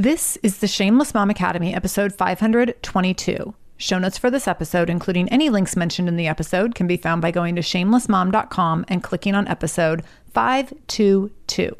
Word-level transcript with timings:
This 0.00 0.38
is 0.44 0.58
the 0.58 0.68
Shameless 0.68 1.12
Mom 1.12 1.28
Academy, 1.28 1.74
episode 1.74 2.14
522. 2.14 3.52
Show 3.78 3.98
notes 3.98 4.16
for 4.16 4.30
this 4.30 4.46
episode, 4.46 4.88
including 4.88 5.28
any 5.28 5.50
links 5.50 5.74
mentioned 5.74 6.06
in 6.06 6.14
the 6.14 6.28
episode, 6.28 6.76
can 6.76 6.86
be 6.86 6.96
found 6.96 7.20
by 7.20 7.32
going 7.32 7.56
to 7.56 7.62
shamelessmom.com 7.62 8.84
and 8.86 9.02
clicking 9.02 9.34
on 9.34 9.48
episode 9.48 10.04
522. 10.32 11.74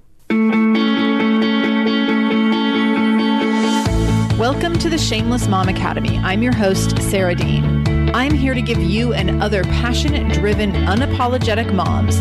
Welcome 4.36 4.76
to 4.80 4.90
the 4.90 4.98
Shameless 4.98 5.46
Mom 5.46 5.68
Academy. 5.68 6.18
I'm 6.18 6.42
your 6.42 6.56
host, 6.56 7.00
Sarah 7.00 7.36
Dean. 7.36 8.10
I'm 8.16 8.34
here 8.34 8.54
to 8.54 8.62
give 8.62 8.80
you 8.80 9.12
and 9.12 9.40
other 9.40 9.62
passionate, 9.62 10.32
driven, 10.32 10.72
unapologetic 10.72 11.72
moms 11.72 12.20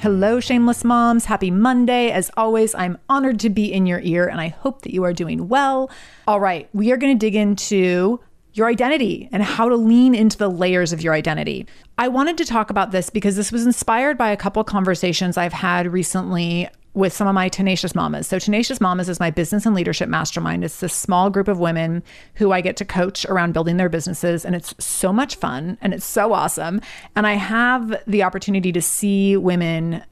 Hello, 0.00 0.40
shameless 0.40 0.82
moms. 0.82 1.26
Happy 1.26 1.50
Monday. 1.50 2.10
As 2.10 2.30
always, 2.34 2.74
I'm 2.74 2.96
honored 3.10 3.38
to 3.40 3.50
be 3.50 3.70
in 3.70 3.84
your 3.84 4.00
ear 4.00 4.26
and 4.28 4.40
I 4.40 4.48
hope 4.48 4.80
that 4.80 4.94
you 4.94 5.04
are 5.04 5.12
doing 5.12 5.46
well. 5.46 5.90
All 6.26 6.40
right, 6.40 6.70
we 6.72 6.90
are 6.90 6.96
going 6.96 7.12
to 7.12 7.18
dig 7.18 7.34
into 7.34 8.18
your 8.54 8.66
identity 8.66 9.28
and 9.30 9.42
how 9.42 9.68
to 9.68 9.76
lean 9.76 10.14
into 10.14 10.38
the 10.38 10.48
layers 10.48 10.94
of 10.94 11.02
your 11.02 11.12
identity. 11.12 11.66
I 11.98 12.08
wanted 12.08 12.38
to 12.38 12.46
talk 12.46 12.70
about 12.70 12.92
this 12.92 13.10
because 13.10 13.36
this 13.36 13.52
was 13.52 13.66
inspired 13.66 14.16
by 14.16 14.30
a 14.30 14.38
couple 14.38 14.64
conversations 14.64 15.36
I've 15.36 15.52
had 15.52 15.92
recently 15.92 16.70
with 16.94 17.12
some 17.12 17.28
of 17.28 17.34
my 17.34 17.48
Tenacious 17.48 17.94
Mamas. 17.94 18.26
So, 18.26 18.38
Tenacious 18.38 18.80
Mamas 18.80 19.08
is 19.08 19.20
my 19.20 19.30
business 19.30 19.64
and 19.64 19.74
leadership 19.74 20.08
mastermind. 20.08 20.64
It's 20.64 20.80
this 20.80 20.94
small 20.94 21.30
group 21.30 21.48
of 21.48 21.58
women 21.58 22.02
who 22.34 22.52
I 22.52 22.60
get 22.60 22.76
to 22.78 22.84
coach 22.84 23.24
around 23.26 23.52
building 23.52 23.76
their 23.76 23.88
businesses. 23.88 24.44
And 24.44 24.54
it's 24.54 24.74
so 24.84 25.12
much 25.12 25.36
fun 25.36 25.78
and 25.80 25.94
it's 25.94 26.04
so 26.04 26.32
awesome. 26.32 26.80
And 27.14 27.26
I 27.26 27.34
have 27.34 28.02
the 28.06 28.22
opportunity 28.22 28.72
to 28.72 28.82
see 28.82 29.36
women 29.36 30.02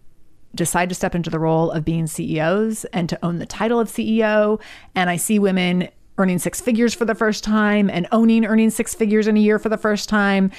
decide 0.55 0.89
to 0.89 0.95
step 0.95 1.15
into 1.15 1.31
the 1.31 1.39
role 1.39 1.71
of 1.71 1.85
being 1.85 2.07
CEOs 2.07 2.85
and 2.87 3.09
to 3.09 3.19
own 3.25 3.39
the 3.39 3.47
title 3.47 3.81
of 3.81 3.89
CEO. 3.89 4.61
And 4.95 5.11
I 5.11 5.17
see 5.17 5.39
women 5.39 5.89
earning 6.17 6.39
six 6.39 6.61
figures 6.61 6.95
for 6.95 7.05
the 7.05 7.15
first 7.15 7.45
time 7.45 7.89
and 7.89 8.07
owning 8.13 8.45
earning 8.45 8.71
six 8.71 8.95
figures 8.95 9.27
in 9.27 9.37
a 9.37 9.41
year 9.41 9.59
for 9.59 9.69
the 9.69 9.79
first 9.79 10.09
time. 10.09 10.51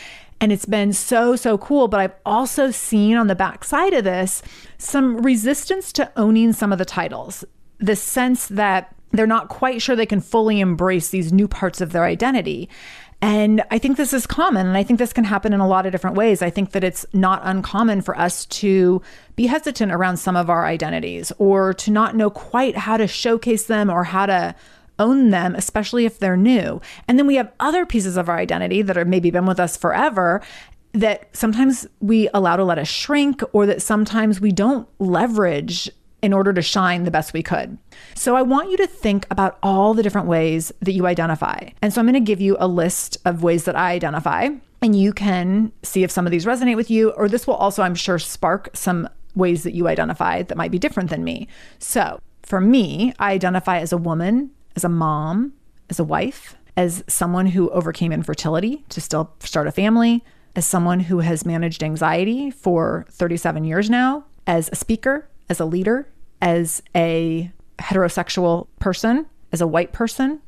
And 0.41 0.51
it's 0.51 0.65
been 0.65 0.93
so, 0.93 1.35
so 1.35 1.57
cool. 1.57 1.87
But 1.87 1.99
I've 1.99 2.15
also 2.25 2.71
seen 2.71 3.17
on 3.17 3.27
the 3.27 3.35
backside 3.35 3.93
of 3.93 4.03
this 4.03 4.41
some 4.77 5.17
resistance 5.17 5.91
to 5.93 6.11
owning 6.15 6.53
some 6.53 6.71
of 6.71 6.77
the 6.77 6.85
titles. 6.85 7.43
The 7.79 7.95
sense 7.95 8.47
that 8.47 8.95
they're 9.11 9.27
not 9.27 9.49
quite 9.49 9.81
sure 9.81 9.95
they 9.95 10.05
can 10.05 10.21
fully 10.21 10.59
embrace 10.59 11.09
these 11.09 11.33
new 11.33 11.47
parts 11.47 11.81
of 11.81 11.91
their 11.91 12.03
identity. 12.03 12.69
And 13.21 13.63
I 13.69 13.79
think 13.79 13.97
this 13.97 14.13
is 14.13 14.25
common. 14.25 14.67
And 14.67 14.77
I 14.77 14.83
think 14.83 14.97
this 14.97 15.11
can 15.11 15.25
happen 15.25 15.51
in 15.51 15.59
a 15.59 15.67
lot 15.67 15.85
of 15.85 15.91
different 15.91 16.15
ways. 16.15 16.41
I 16.41 16.49
think 16.49 16.71
that 16.71 16.85
it's 16.85 17.05
not 17.11 17.41
uncommon 17.43 18.01
for 18.01 18.17
us 18.17 18.45
to 18.45 19.01
be 19.35 19.47
hesitant 19.47 19.91
around 19.91 20.17
some 20.17 20.37
of 20.37 20.49
our 20.49 20.65
identities 20.65 21.33
or 21.37 21.73
to 21.73 21.91
not 21.91 22.15
know 22.15 22.29
quite 22.29 22.77
how 22.77 22.95
to 22.95 23.07
showcase 23.07 23.65
them 23.65 23.89
or 23.89 24.05
how 24.05 24.25
to 24.25 24.55
own 24.99 25.29
them, 25.29 25.55
especially 25.55 26.05
if 26.05 26.19
they're 26.19 26.37
new. 26.37 26.81
And 27.07 27.17
then 27.17 27.27
we 27.27 27.35
have 27.35 27.51
other 27.59 27.85
pieces 27.85 28.17
of 28.17 28.29
our 28.29 28.37
identity 28.37 28.81
that 28.81 28.97
are 28.97 29.05
maybe 29.05 29.31
been 29.31 29.45
with 29.45 29.59
us 29.59 29.77
forever 29.77 30.41
that 30.93 31.29
sometimes 31.35 31.87
we 31.99 32.29
allow 32.33 32.55
to 32.55 32.63
let 32.63 32.79
us 32.79 32.87
shrink 32.87 33.41
or 33.53 33.65
that 33.65 33.81
sometimes 33.81 34.41
we 34.41 34.51
don't 34.51 34.87
leverage 34.99 35.89
in 36.21 36.33
order 36.33 36.51
to 36.51 36.61
shine 36.61 37.03
the 37.03 37.11
best 37.11 37.31
we 37.31 37.43
could. 37.43 37.77
So 38.15 38.35
I 38.35 38.41
want 38.41 38.71
you 38.71 38.77
to 38.77 38.87
think 38.87 39.25
about 39.31 39.57
all 39.63 39.93
the 39.93 40.03
different 40.03 40.27
ways 40.27 40.71
that 40.81 40.91
you 40.91 41.05
identify. 41.05 41.69
And 41.81 41.93
so 41.93 42.01
I'm 42.01 42.07
going 42.07 42.13
to 42.13 42.19
give 42.19 42.41
you 42.41 42.57
a 42.59 42.67
list 42.67 43.17
of 43.25 43.43
ways 43.43 43.65
that 43.65 43.75
I 43.75 43.91
identify 43.91 44.49
and 44.81 44.95
you 44.95 45.13
can 45.13 45.71
see 45.83 46.03
if 46.03 46.11
some 46.11 46.25
of 46.25 46.31
these 46.31 46.45
resonate 46.45 46.75
with 46.75 46.89
you 46.89 47.11
or 47.11 47.27
this 47.27 47.45
will 47.45 47.55
also 47.55 47.83
I'm 47.83 47.95
sure 47.95 48.19
spark 48.19 48.69
some 48.73 49.09
ways 49.35 49.63
that 49.63 49.73
you 49.73 49.87
identify 49.87 50.41
that 50.43 50.57
might 50.57 50.71
be 50.71 50.79
different 50.79 51.09
than 51.09 51.23
me. 51.23 51.47
So, 51.79 52.19
for 52.43 52.59
me, 52.59 53.13
I 53.19 53.33
identify 53.33 53.77
as 53.77 53.91
a 53.91 53.97
woman, 53.97 54.49
as 54.75 54.83
a 54.83 54.89
mom, 54.89 55.53
as 55.89 55.99
a 55.99 56.03
wife, 56.03 56.55
as 56.77 57.03
someone 57.07 57.47
who 57.47 57.69
overcame 57.71 58.11
infertility 58.11 58.85
to 58.89 59.01
still 59.01 59.33
start 59.39 59.67
a 59.67 59.71
family, 59.71 60.23
as 60.55 60.65
someone 60.65 60.99
who 61.01 61.19
has 61.19 61.45
managed 61.45 61.83
anxiety 61.83 62.51
for 62.51 63.05
37 63.09 63.63
years 63.63 63.89
now, 63.89 64.25
as 64.47 64.69
a 64.71 64.75
speaker, 64.75 65.29
as 65.49 65.59
a 65.59 65.65
leader, 65.65 66.07
as 66.41 66.81
a 66.95 67.51
heterosexual 67.79 68.67
person, 68.79 69.25
as 69.51 69.61
a 69.61 69.67
white 69.67 69.93
person, 69.93 70.41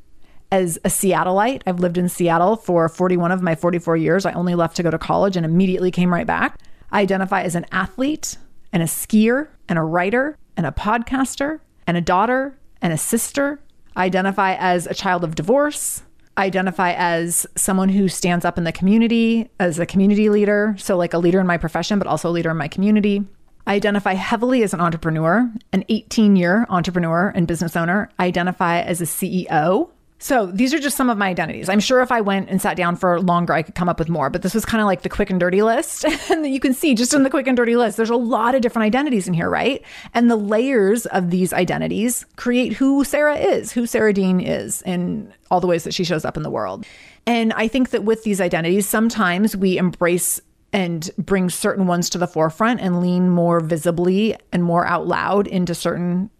as 0.50 0.78
a 0.84 0.88
Seattleite. 0.88 1.62
I've 1.66 1.80
lived 1.80 1.98
in 1.98 2.08
Seattle 2.08 2.56
for 2.56 2.88
41 2.88 3.32
of 3.32 3.42
my 3.42 3.54
44 3.54 3.96
years. 3.96 4.26
I 4.26 4.32
only 4.32 4.54
left 4.54 4.76
to 4.76 4.82
go 4.82 4.90
to 4.90 4.98
college 4.98 5.36
and 5.36 5.46
immediately 5.46 5.90
came 5.90 6.12
right 6.12 6.26
back. 6.26 6.58
I 6.90 7.00
identify 7.00 7.42
as 7.42 7.54
an 7.54 7.66
athlete 7.72 8.36
and 8.72 8.82
a 8.82 8.86
skier 8.86 9.48
and 9.68 9.78
a 9.78 9.82
writer 9.82 10.36
and 10.56 10.66
a 10.66 10.70
podcaster 10.70 11.60
and 11.86 11.96
a 11.96 12.02
daughter 12.02 12.58
and 12.82 12.92
a 12.92 12.98
sister. 12.98 13.60
Identify 13.96 14.54
as 14.54 14.86
a 14.86 14.94
child 14.94 15.24
of 15.24 15.34
divorce. 15.34 16.02
Identify 16.38 16.92
as 16.92 17.46
someone 17.56 17.90
who 17.90 18.08
stands 18.08 18.44
up 18.44 18.56
in 18.56 18.64
the 18.64 18.72
community 18.72 19.50
as 19.60 19.78
a 19.78 19.86
community 19.86 20.30
leader. 20.30 20.74
So, 20.78 20.96
like 20.96 21.12
a 21.12 21.18
leader 21.18 21.40
in 21.40 21.46
my 21.46 21.58
profession, 21.58 21.98
but 21.98 22.08
also 22.08 22.30
a 22.30 22.32
leader 22.32 22.50
in 22.50 22.56
my 22.56 22.68
community. 22.68 23.24
I 23.66 23.74
identify 23.74 24.14
heavily 24.14 24.62
as 24.62 24.74
an 24.74 24.80
entrepreneur, 24.80 25.52
an 25.72 25.84
18 25.88 26.36
year 26.36 26.66
entrepreneur 26.68 27.32
and 27.34 27.46
business 27.46 27.76
owner. 27.76 28.08
I 28.18 28.26
identify 28.26 28.80
as 28.80 29.00
a 29.00 29.04
CEO, 29.04 29.90
So 30.22 30.46
these 30.46 30.72
are 30.72 30.78
just 30.78 30.96
some 30.96 31.10
of 31.10 31.18
my 31.18 31.26
identities. 31.26 31.68
I'm 31.68 31.80
sure 31.80 32.00
if 32.00 32.12
I 32.12 32.20
went 32.20 32.48
and 32.48 32.62
sat 32.62 32.76
down 32.76 32.94
for 32.94 33.20
longer, 33.20 33.54
I 33.54 33.62
could 33.62 33.74
come 33.74 33.88
up 33.88 33.98
with 33.98 34.08
more, 34.08 34.30
but 34.30 34.42
this 34.42 34.54
was 34.54 34.64
kind 34.64 34.80
of 34.80 34.86
like 34.86 35.02
the 35.02 35.08
quick 35.08 35.30
and 35.30 35.40
dirty 35.40 35.62
list. 35.62 36.04
and 36.30 36.46
you 36.46 36.60
can 36.60 36.74
see 36.74 36.94
just 36.94 37.12
in 37.12 37.24
the 37.24 37.30
quick 37.30 37.48
and 37.48 37.56
dirty 37.56 37.74
list, 37.74 37.96
there's 37.96 38.08
a 38.08 38.14
lot 38.14 38.54
of 38.54 38.62
different 38.62 38.86
identities 38.86 39.26
in 39.26 39.34
here, 39.34 39.50
right? 39.50 39.82
And 40.14 40.30
the 40.30 40.36
layers 40.36 41.06
of 41.06 41.30
these 41.30 41.52
identities 41.52 42.24
create 42.36 42.72
who 42.72 43.02
Sarah 43.02 43.34
is, 43.34 43.72
who 43.72 43.84
Sarah 43.84 44.12
Dean 44.12 44.38
is, 44.38 44.80
in 44.82 45.34
all 45.50 45.60
the 45.60 45.66
ways 45.66 45.82
that 45.82 45.92
she 45.92 46.04
shows 46.04 46.24
up 46.24 46.36
in 46.36 46.44
the 46.44 46.50
world. 46.50 46.86
And 47.26 47.52
I 47.54 47.66
think 47.66 47.90
that 47.90 48.04
with 48.04 48.22
these 48.22 48.40
identities, 48.40 48.88
sometimes 48.88 49.56
we 49.56 49.76
embrace 49.76 50.40
and 50.72 51.10
bring 51.18 51.50
certain 51.50 51.88
ones 51.88 52.08
to 52.10 52.18
the 52.18 52.28
forefront 52.28 52.80
and 52.80 53.00
lean 53.00 53.28
more 53.28 53.58
visibly 53.58 54.36
and 54.52 54.62
more 54.62 54.86
out 54.86 55.08
loud 55.08 55.48
into 55.48 55.74
certain 55.74 56.30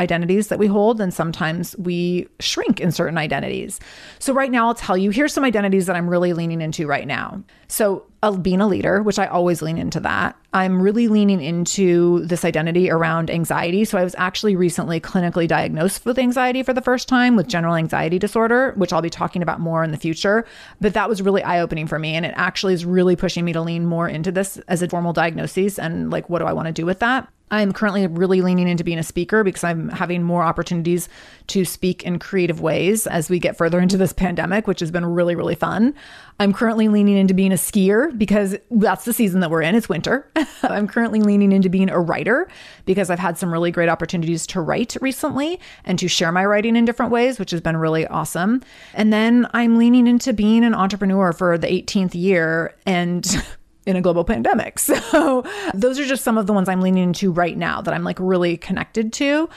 identities 0.00 0.48
that 0.48 0.58
we 0.58 0.66
hold, 0.66 1.00
and 1.00 1.14
sometimes 1.14 1.76
we 1.76 2.26
shrink 2.40 2.80
in 2.80 2.90
certain 2.90 3.18
identities. 3.18 3.78
So, 4.18 4.32
right 4.32 4.50
now, 4.50 4.66
I'll 4.66 4.74
tell 4.74 4.96
you 4.96 5.10
here's 5.10 5.32
some 5.32 5.44
identities 5.44 5.86
that 5.86 5.94
I'm 5.94 6.08
really 6.08 6.32
leaning 6.32 6.60
into 6.60 6.86
right 6.86 7.06
now. 7.06 7.42
So, 7.68 8.04
uh, 8.22 8.32
being 8.32 8.60
a 8.60 8.66
leader, 8.66 9.02
which 9.02 9.18
I 9.18 9.26
always 9.26 9.62
lean 9.62 9.78
into 9.78 10.00
that, 10.00 10.36
I'm 10.52 10.82
really 10.82 11.08
leaning 11.08 11.40
into 11.40 12.24
this 12.26 12.44
identity 12.44 12.90
around 12.90 13.30
anxiety. 13.30 13.84
So, 13.84 13.98
I 13.98 14.04
was 14.04 14.14
actually 14.18 14.56
recently 14.56 15.00
clinically 15.00 15.48
diagnosed 15.48 16.04
with 16.04 16.18
anxiety 16.18 16.62
for 16.62 16.72
the 16.72 16.82
first 16.82 17.08
time 17.08 17.36
with 17.36 17.48
general 17.48 17.74
anxiety 17.74 18.18
disorder, 18.18 18.72
which 18.76 18.92
I'll 18.92 19.02
be 19.02 19.10
talking 19.10 19.42
about 19.42 19.60
more 19.60 19.84
in 19.84 19.90
the 19.90 19.96
future. 19.96 20.44
But 20.80 20.94
that 20.94 21.08
was 21.08 21.22
really 21.22 21.42
eye 21.42 21.60
opening 21.60 21.86
for 21.86 21.98
me. 21.98 22.14
And 22.14 22.26
it 22.26 22.34
actually 22.36 22.74
is 22.74 22.84
really 22.84 23.16
pushing 23.16 23.44
me 23.44 23.52
to 23.52 23.62
lean 23.62 23.86
more 23.86 24.08
into 24.08 24.32
this 24.32 24.58
as 24.68 24.82
a 24.82 24.88
formal 24.88 25.12
diagnosis 25.12 25.78
and 25.78 26.10
like, 26.10 26.28
what 26.28 26.40
do 26.40 26.46
I 26.46 26.52
want 26.52 26.66
to 26.66 26.72
do 26.72 26.86
with 26.86 26.98
that? 27.00 27.28
I'm 27.52 27.72
currently 27.72 28.06
really 28.06 28.42
leaning 28.42 28.68
into 28.68 28.84
being 28.84 28.98
a 28.98 29.02
speaker 29.02 29.42
because 29.42 29.64
I'm 29.64 29.88
having 29.88 30.22
more 30.22 30.42
opportunities 30.42 31.08
to 31.48 31.64
speak 31.64 32.04
in 32.04 32.20
creative 32.20 32.60
ways 32.60 33.08
as 33.08 33.28
we 33.28 33.40
get 33.40 33.56
further 33.56 33.80
into 33.80 33.96
this 33.96 34.12
pandemic, 34.12 34.68
which 34.68 34.78
has 34.80 34.92
been 34.92 35.04
really, 35.04 35.34
really 35.34 35.56
fun. 35.56 35.94
I'm 36.40 36.54
currently 36.54 36.88
leaning 36.88 37.18
into 37.18 37.34
being 37.34 37.52
a 37.52 37.56
skier 37.56 38.16
because 38.16 38.56
that's 38.70 39.04
the 39.04 39.12
season 39.12 39.40
that 39.40 39.50
we're 39.50 39.60
in. 39.60 39.74
It's 39.74 39.90
winter. 39.90 40.26
I'm 40.62 40.88
currently 40.88 41.20
leaning 41.20 41.52
into 41.52 41.68
being 41.68 41.90
a 41.90 42.00
writer 42.00 42.48
because 42.86 43.10
I've 43.10 43.18
had 43.18 43.36
some 43.36 43.52
really 43.52 43.70
great 43.70 43.90
opportunities 43.90 44.46
to 44.48 44.62
write 44.62 44.96
recently 45.02 45.60
and 45.84 45.98
to 45.98 46.08
share 46.08 46.32
my 46.32 46.46
writing 46.46 46.76
in 46.76 46.86
different 46.86 47.12
ways, 47.12 47.38
which 47.38 47.50
has 47.50 47.60
been 47.60 47.76
really 47.76 48.06
awesome. 48.06 48.62
And 48.94 49.12
then 49.12 49.48
I'm 49.52 49.76
leaning 49.76 50.06
into 50.06 50.32
being 50.32 50.64
an 50.64 50.74
entrepreneur 50.74 51.34
for 51.34 51.58
the 51.58 51.66
18th 51.66 52.14
year 52.14 52.74
and 52.86 53.26
in 53.86 53.96
a 53.96 54.00
global 54.00 54.24
pandemic. 54.24 54.78
So 55.10 55.44
those 55.74 55.98
are 55.98 56.06
just 56.06 56.24
some 56.24 56.38
of 56.38 56.46
the 56.46 56.54
ones 56.54 56.70
I'm 56.70 56.80
leaning 56.80 57.02
into 57.02 57.30
right 57.30 57.56
now 57.56 57.82
that 57.82 57.92
I'm 57.92 58.04
like 58.04 58.18
really 58.18 58.56
connected 58.56 59.12
to. 59.14 59.50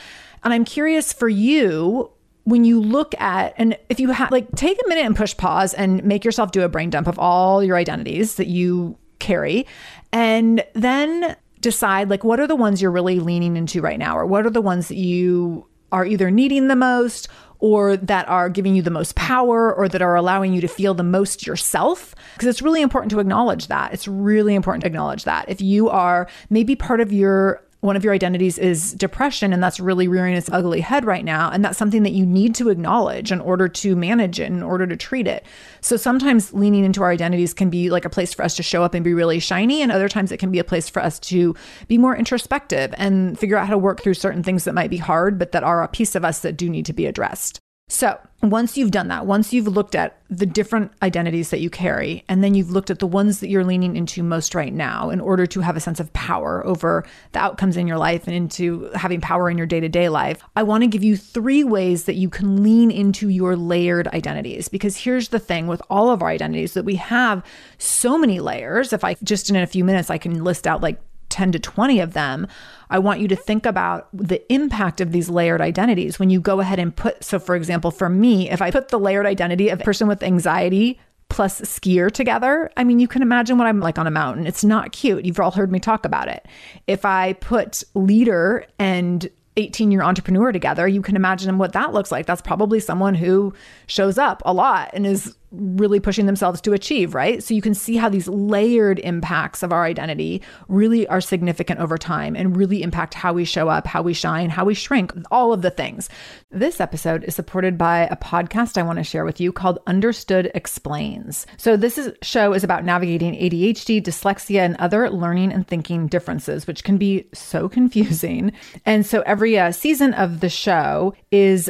And 0.44 0.54
I'm 0.54 0.66
curious 0.66 1.14
for 1.14 1.30
you 1.30 2.12
when 2.45 2.66
you 2.66 2.81
look 2.81 3.13
at 3.19 3.54
and 3.57 3.78
if 3.90 4.00
you 4.00 4.12
have 4.12 4.31
like 4.31 4.50
take 4.56 4.78
a 4.84 4.90
minute 4.90 5.06
and 5.06 5.16
push 5.16 5.36
pause 5.38 5.74
and 5.74 6.04
make 6.04 6.25
yourself 6.25 6.51
do 6.51 6.63
a 6.63 6.69
brain 6.69 6.90
dump 6.90 7.07
of 7.07 7.18
all 7.18 7.63
your 7.63 7.78
identities 7.78 8.36
that 8.36 8.48
you 8.48 8.98
carry 9.19 9.66
and 10.12 10.63
then 10.74 11.36
decide 11.62 12.10
like 12.10 12.24
what 12.24 12.40
are 12.40 12.48
the 12.48 12.56
ones 12.56 12.81
you're 12.81 12.92
really 12.92 13.19
leaning 13.19 13.56
into 13.56 13.81
right 13.81 14.00
now 14.00 14.18
or 14.18 14.25
what 14.25 14.45
are 14.45 14.50
the 14.50 14.62
ones 14.62 14.90
that 14.90 14.98
you 14.98 15.66
are 15.94 16.06
either 16.06 16.30
needing 16.30 16.68
the 16.68 16.75
most 16.75 17.30
or 17.63 17.95
that 17.95 18.28
are 18.28 18.50
giving 18.50 18.75
you 18.75 18.81
the 18.81 18.92
most 18.92 19.16
power 19.16 19.74
or 19.74 19.88
that 19.88 20.01
are 20.01 20.16
allowing 20.16 20.54
you 20.54 20.60
to 20.60 20.68
feel 20.68 20.94
the 20.94 21.01
most 21.01 21.48
yourself. 21.48 22.13
Because 22.34 22.50
it's 22.50 22.62
really 22.62 22.81
important 22.81 23.10
to 23.12 23.22
acknowledge 23.22 23.68
that. 23.68 23.94
It's 23.94 24.06
really 24.06 24.54
important 24.54 24.81
to 24.81 24.88
acknowledge 24.88 25.24
that. 25.24 25.48
If 25.48 25.62
you 25.62 25.88
are 25.88 26.28
maybe 26.50 26.75
part 26.75 27.00
of 27.00 27.13
your 27.13 27.63
one 27.84 27.98
of 27.98 28.04
your 28.04 28.14
identities 28.14 28.58
is 28.58 28.94
depression 28.94 29.52
and 29.52 29.62
that's 29.62 29.80
really 29.80 30.08
rearing 30.08 30.36
its 30.36 30.50
ugly 30.54 30.80
head 30.80 31.04
right 31.04 31.26
now 31.26 31.52
and 31.52 31.66
that's 31.66 31.78
something 31.78 32.04
that 32.04 32.14
you 32.14 32.26
need 32.26 32.56
to 32.56 32.70
acknowledge 32.70 33.30
in 33.30 33.42
order 33.42 33.68
to 33.68 33.94
manage 33.94 34.40
it 34.40 34.46
in 34.46 34.64
order 34.64 34.88
to 34.88 34.96
treat 34.96 35.28
it. 35.28 35.46
So 35.82 35.98
sometimes 35.98 36.54
leaning 36.54 36.86
into 36.86 37.04
our 37.04 37.12
identities 37.12 37.54
can 37.54 37.70
be 37.70 37.90
like 37.90 38.06
a 38.06 38.10
place 38.10 38.34
for 38.34 38.44
us 38.44 38.56
to 38.56 38.64
show 38.64 38.84
up 38.84 38.94
and 38.94 39.04
be 39.04 39.14
really 39.14 39.40
shiny 39.40 39.82
and 39.82 39.92
other 39.92 40.08
times 40.08 40.32
it 40.32 40.38
can 40.38 40.50
be 40.50 40.60
a 40.60 40.64
place 40.64 40.88
for 40.88 41.02
us 41.02 41.20
to 41.20 41.56
be 41.90 41.98
more 41.98 42.16
introspective 42.16 42.94
and 42.98 43.38
figure 43.38 43.58
out 43.58 43.68
how 43.68 43.74
to 43.74 43.78
work 43.78 44.02
through 44.02 44.14
certain 44.14 44.44
things 44.44 44.64
that 44.64 44.74
might 44.74 44.90
be 44.90 44.98
hard 44.98 45.38
but 45.38 45.52
that 45.52 45.64
are 45.64 45.84
a 45.84 45.88
piece 45.90 46.16
of 46.16 46.24
us 46.24 46.40
that 46.40 46.56
do 46.56 46.70
need 46.70 46.86
to 46.86 46.94
be 46.94 47.06
addressed 47.06 47.62
so, 47.90 48.18
once 48.42 48.76
you've 48.76 48.92
done 48.92 49.10
that, 49.10 49.26
once 49.26 49.54
you've 49.54 49.68
looked 49.68 49.94
at 49.94 50.18
the 50.30 50.46
different 50.46 50.92
identities 51.02 51.50
that 51.52 51.60
you 51.60 51.70
carry, 51.70 52.24
and 52.28 52.44
then 52.44 52.56
you've 52.56 52.72
looked 52.72 52.90
at 52.90 53.00
the 53.00 53.08
ones 53.08 53.40
that 53.40 53.50
you're 53.50 53.64
leaning 53.64 53.96
into 53.96 54.24
most 54.24 54.56
right 54.56 54.74
now 54.74 55.10
in 55.10 55.22
order 55.22 55.46
to 55.46 55.60
have 55.62 55.78
a 55.78 55.80
sense 55.80 56.00
of 56.00 56.12
power 56.14 56.66
over 56.66 57.06
the 57.34 57.40
outcomes 57.40 57.78
in 57.78 57.86
your 57.86 57.98
life 57.98 58.26
and 58.26 58.36
into 58.36 58.90
having 58.96 59.22
power 59.22 59.50
in 59.50 59.58
your 59.58 59.68
day 59.68 59.80
to 59.80 59.90
day 59.90 60.10
life, 60.10 60.42
I 60.56 60.64
want 60.64 60.82
to 60.84 60.88
give 60.88 61.04
you 61.04 61.16
three 61.16 61.64
ways 61.64 62.06
that 62.06 62.16
you 62.16 62.30
can 62.30 62.64
lean 62.64 62.90
into 62.90 63.30
your 63.30 63.56
layered 63.56 64.08
identities. 64.08 64.70
Because 64.70 64.98
here's 64.98 65.30
the 65.30 65.40
thing 65.40 65.68
with 65.68 65.82
all 65.90 66.10
of 66.10 66.22
our 66.22 66.30
identities 66.30 66.74
that 66.74 66.86
we 66.86 66.96
have 66.96 67.44
so 67.78 68.18
many 68.18 68.40
layers. 68.40 68.92
If 68.92 69.04
I 69.04 69.16
just 69.24 69.50
in 69.50 69.56
a 69.56 69.68
few 69.68 69.84
minutes, 69.84 70.10
I 70.10 70.18
can 70.18 70.44
list 70.44 70.66
out 70.66 70.82
like 70.82 71.00
10 71.34 71.52
to 71.54 71.60
20 71.60 72.00
of 72.00 72.14
them, 72.14 72.48
I 72.92 73.00
want 73.00 73.20
you 73.20 73.28
to 73.28 73.36
think 73.36 73.66
about 73.66 74.08
the 74.14 74.42
impact 74.54 75.02
of 75.02 75.12
these 75.12 75.30
layered 75.30 75.62
identities 75.62 76.20
when 76.20 76.30
you 76.30 76.40
go 76.40 76.60
ahead 76.60 76.78
and 76.78 76.96
put. 76.96 77.24
So, 77.24 77.40
for 77.40 77.56
example, 77.56 77.90
for 77.90 78.08
me, 78.08 78.52
if 78.52 78.62
I 78.62 78.70
put 78.70 78.90
the 78.90 79.00
layered 79.00 79.26
identity 79.26 79.70
of 79.70 79.80
person 79.80 80.08
with 80.08 80.22
anxiety 80.22 81.00
plus 81.30 81.60
skier 81.62 82.12
together, 82.12 82.70
I 82.78 82.84
mean, 82.84 83.00
you 83.00 83.08
can 83.08 83.24
imagine 83.24 83.58
what 83.58 83.66
I'm 83.66 83.80
like 83.80 83.98
on 83.98 84.06
a 84.06 84.12
mountain. 84.12 84.46
It's 84.46 84.64
not 84.64 84.92
cute. 84.92 85.26
You've 85.26 85.40
all 85.40 85.50
heard 85.50 85.72
me 85.72 85.80
talk 85.80 86.06
about 86.06 86.28
it. 86.28 86.46
If 86.86 87.04
I 87.04 87.34
put 87.34 87.84
leader 87.96 88.68
and 88.78 89.28
18 89.58 89.90
year 89.90 90.04
entrepreneur 90.04 90.52
together, 90.52 90.88
you 90.88 91.02
can 91.02 91.16
imagine 91.16 91.58
what 91.58 91.74
that 91.74 91.94
looks 91.94 92.12
like. 92.12 92.28
That's 92.28 92.44
probably 92.44 92.80
someone 92.80 93.16
who 93.16 93.56
shows 93.88 94.20
up 94.20 94.44
a 94.46 94.54
lot 94.54 94.92
and 94.94 95.08
is 95.08 95.36
really 95.54 96.00
pushing 96.00 96.26
themselves 96.26 96.60
to 96.62 96.74
achieve, 96.74 97.14
right? 97.14 97.44
So 97.44 97.54
you 97.54 97.62
can 97.62 97.76
see 97.76 97.96
how 97.96 98.10
these 98.10 98.28
layered 98.28 99.00
impacts 99.00 99.62
of 99.62 99.72
our 99.72 99.84
identity 99.84 100.42
really 100.68 101.08
are 101.08 101.22
significant 101.22 101.80
over 101.80 101.98
time 101.98 102.36
and 102.36 102.58
really 102.58 102.82
impact 102.82 103.14
how 103.14 103.34
we 103.34 103.46
show 103.46 103.70
up, 103.70 103.86
how 103.86 104.02
we 104.02 104.14
shine, 104.14 104.50
how 104.50 104.66
we 104.66 104.74
shrink, 104.74 105.14
all 105.30 105.54
of 105.54 105.62
the 105.62 105.70
things. 105.70 106.10
This 106.50 106.82
episode 106.82 107.24
is 107.24 107.36
supported 107.36 107.78
by 107.78 108.08
a 108.10 108.16
podcast 108.16 108.78
I 108.78 108.84
want 108.84 108.98
to 108.98 109.04
share 109.04 109.26
with 109.26 109.40
you 109.40 109.52
called 109.52 109.80
Understood 109.86 110.52
Explains. 110.56 111.46
So 111.58 111.78
this 111.78 111.98
is, 111.98 112.12
show 112.24 112.54
is 112.54 112.64
about 112.64 112.84
navigating 112.84 113.34
ADHD, 113.34 114.02
dyslexia, 114.02 114.60
and 114.60 114.76
other 114.78 115.10
learning 115.10 115.52
and 115.52 115.68
thinking 115.68 116.08
differences, 116.08 116.66
which 116.66 116.84
can 116.84 116.98
be 116.98 117.28
so 117.34 117.70
confusing. 117.74 118.54
And 118.86 119.06
so 119.06 119.22
every 119.22 119.58
uh, 119.58 119.72
season 119.72 120.14
of 120.16 120.40
the 120.40 120.50
show 120.50 121.14
is 121.32 121.70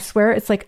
swear 0.01 0.31
it's 0.31 0.49
like 0.49 0.67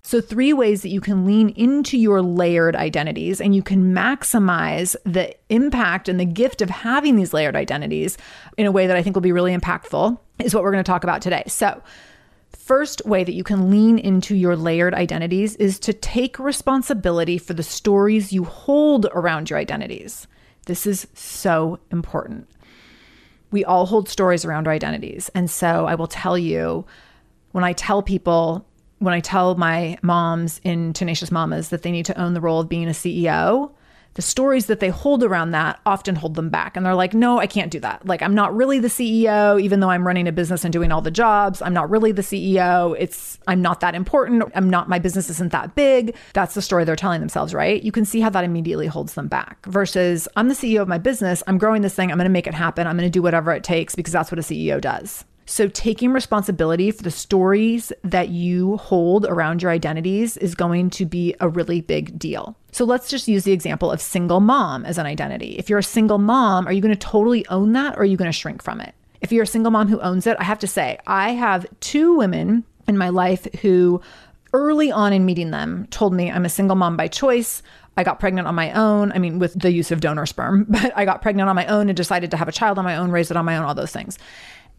So, 0.11 0.19
three 0.19 0.51
ways 0.51 0.81
that 0.81 0.89
you 0.89 0.99
can 0.99 1.25
lean 1.25 1.47
into 1.51 1.97
your 1.97 2.21
layered 2.21 2.75
identities 2.75 3.39
and 3.39 3.55
you 3.55 3.63
can 3.63 3.93
maximize 3.95 4.97
the 5.05 5.33
impact 5.47 6.09
and 6.09 6.19
the 6.19 6.25
gift 6.25 6.61
of 6.61 6.69
having 6.69 7.15
these 7.15 7.31
layered 7.31 7.55
identities 7.55 8.17
in 8.57 8.65
a 8.65 8.73
way 8.73 8.87
that 8.87 8.97
I 8.97 9.03
think 9.03 9.15
will 9.15 9.21
be 9.21 9.31
really 9.31 9.55
impactful 9.55 10.19
is 10.39 10.53
what 10.53 10.65
we're 10.65 10.73
going 10.73 10.83
to 10.83 10.91
talk 10.91 11.05
about 11.05 11.21
today. 11.21 11.43
So, 11.47 11.81
first 12.49 13.01
way 13.05 13.23
that 13.23 13.31
you 13.31 13.45
can 13.45 13.71
lean 13.71 13.97
into 13.97 14.35
your 14.35 14.57
layered 14.57 14.93
identities 14.93 15.55
is 15.55 15.79
to 15.79 15.93
take 15.93 16.37
responsibility 16.39 17.37
for 17.37 17.53
the 17.53 17.63
stories 17.63 18.33
you 18.33 18.43
hold 18.43 19.05
around 19.13 19.49
your 19.49 19.59
identities. 19.59 20.27
This 20.65 20.85
is 20.85 21.07
so 21.13 21.79
important 21.89 22.49
we 23.49 23.63
all 23.63 23.85
hold 23.85 24.09
stories 24.09 24.43
around 24.43 24.67
our 24.67 24.73
identities. 24.73 25.29
And 25.35 25.49
so 25.49 25.85
I 25.85 25.95
will 25.95 26.07
tell 26.07 26.37
you 26.37 26.85
when 27.51 27.63
I 27.63 27.73
tell 27.73 28.01
people, 28.01 28.65
when 29.01 29.15
I 29.15 29.19
tell 29.19 29.55
my 29.55 29.97
moms 30.03 30.61
in 30.63 30.93
Tenacious 30.93 31.31
Mamas 31.31 31.69
that 31.69 31.81
they 31.81 31.91
need 31.91 32.05
to 32.05 32.21
own 32.21 32.35
the 32.35 32.41
role 32.41 32.59
of 32.59 32.69
being 32.69 32.87
a 32.87 32.91
CEO, 32.91 33.71
the 34.13 34.21
stories 34.21 34.67
that 34.67 34.79
they 34.79 34.89
hold 34.89 35.23
around 35.23 35.51
that 35.51 35.79
often 35.87 36.15
hold 36.15 36.35
them 36.35 36.49
back. 36.49 36.77
And 36.77 36.85
they're 36.85 36.93
like, 36.93 37.15
no, 37.15 37.39
I 37.39 37.47
can't 37.47 37.71
do 37.71 37.79
that. 37.79 38.05
Like, 38.05 38.21
I'm 38.21 38.35
not 38.35 38.55
really 38.55 38.77
the 38.77 38.89
CEO, 38.89 39.59
even 39.59 39.79
though 39.79 39.89
I'm 39.89 40.05
running 40.05 40.27
a 40.27 40.31
business 40.31 40.63
and 40.63 40.71
doing 40.71 40.91
all 40.91 41.01
the 41.01 41.09
jobs. 41.09 41.63
I'm 41.63 41.73
not 41.73 41.89
really 41.89 42.11
the 42.11 42.21
CEO. 42.21 42.95
It's, 42.99 43.39
I'm 43.47 43.61
not 43.63 43.79
that 43.79 43.95
important. 43.95 44.43
I'm 44.53 44.69
not, 44.69 44.87
my 44.87 44.99
business 44.99 45.31
isn't 45.31 45.51
that 45.51 45.73
big. 45.73 46.15
That's 46.33 46.53
the 46.53 46.61
story 46.61 46.83
they're 46.83 46.95
telling 46.95 47.21
themselves, 47.21 47.55
right? 47.55 47.81
You 47.81 47.91
can 47.91 48.05
see 48.05 48.19
how 48.19 48.29
that 48.29 48.43
immediately 48.43 48.85
holds 48.85 49.15
them 49.15 49.27
back 49.27 49.65
versus 49.65 50.27
I'm 50.35 50.47
the 50.47 50.53
CEO 50.53 50.81
of 50.83 50.87
my 50.87 50.99
business. 50.99 51.41
I'm 51.47 51.57
growing 51.57 51.81
this 51.81 51.95
thing. 51.95 52.11
I'm 52.11 52.17
going 52.17 52.25
to 52.25 52.29
make 52.29 52.47
it 52.47 52.53
happen. 52.53 52.85
I'm 52.85 52.97
going 52.97 53.07
to 53.07 53.11
do 53.11 53.23
whatever 53.23 53.51
it 53.51 53.63
takes 53.63 53.95
because 53.95 54.13
that's 54.13 54.31
what 54.31 54.37
a 54.37 54.43
CEO 54.43 54.79
does. 54.79 55.25
So, 55.51 55.67
taking 55.67 56.13
responsibility 56.13 56.91
for 56.91 57.03
the 57.03 57.11
stories 57.11 57.91
that 58.05 58.29
you 58.29 58.77
hold 58.77 59.25
around 59.25 59.61
your 59.61 59.69
identities 59.69 60.37
is 60.37 60.55
going 60.55 60.91
to 60.91 61.05
be 61.05 61.35
a 61.41 61.49
really 61.49 61.81
big 61.81 62.17
deal. 62.17 62.55
So, 62.71 62.85
let's 62.85 63.09
just 63.09 63.27
use 63.27 63.43
the 63.43 63.51
example 63.51 63.91
of 63.91 63.99
single 63.99 64.39
mom 64.39 64.85
as 64.85 64.97
an 64.97 65.05
identity. 65.05 65.57
If 65.59 65.69
you're 65.69 65.79
a 65.79 65.83
single 65.83 66.19
mom, 66.19 66.67
are 66.67 66.71
you 66.71 66.79
going 66.79 66.95
to 66.95 67.07
totally 67.07 67.45
own 67.47 67.73
that 67.73 67.97
or 67.97 68.03
are 68.03 68.05
you 68.05 68.15
going 68.15 68.31
to 68.31 68.37
shrink 68.37 68.63
from 68.63 68.79
it? 68.79 68.95
If 69.19 69.33
you're 69.33 69.43
a 69.43 69.47
single 69.47 69.71
mom 69.71 69.89
who 69.89 69.99
owns 69.99 70.25
it, 70.25 70.37
I 70.39 70.45
have 70.45 70.59
to 70.59 70.67
say, 70.67 70.97
I 71.05 71.31
have 71.31 71.65
two 71.81 72.15
women 72.15 72.63
in 72.87 72.97
my 72.97 73.09
life 73.09 73.45
who 73.61 73.99
early 74.53 74.89
on 74.89 75.11
in 75.11 75.25
meeting 75.25 75.51
them 75.51 75.85
told 75.87 76.13
me 76.13 76.31
I'm 76.31 76.45
a 76.45 76.49
single 76.49 76.77
mom 76.77 76.95
by 76.95 77.09
choice. 77.09 77.61
I 77.97 78.05
got 78.05 78.21
pregnant 78.21 78.47
on 78.47 78.55
my 78.55 78.71
own. 78.71 79.11
I 79.11 79.19
mean, 79.19 79.37
with 79.37 79.59
the 79.59 79.73
use 79.73 79.91
of 79.91 79.99
donor 79.99 80.25
sperm, 80.25 80.65
but 80.69 80.93
I 80.95 81.03
got 81.03 81.21
pregnant 81.21 81.49
on 81.49 81.57
my 81.57 81.65
own 81.65 81.89
and 81.89 81.97
decided 81.97 82.31
to 82.31 82.37
have 82.37 82.47
a 82.47 82.53
child 82.53 82.79
on 82.79 82.85
my 82.85 82.95
own, 82.95 83.11
raise 83.11 83.31
it 83.31 83.35
on 83.35 83.43
my 83.43 83.57
own, 83.57 83.65
all 83.65 83.75
those 83.75 83.91
things. 83.91 84.17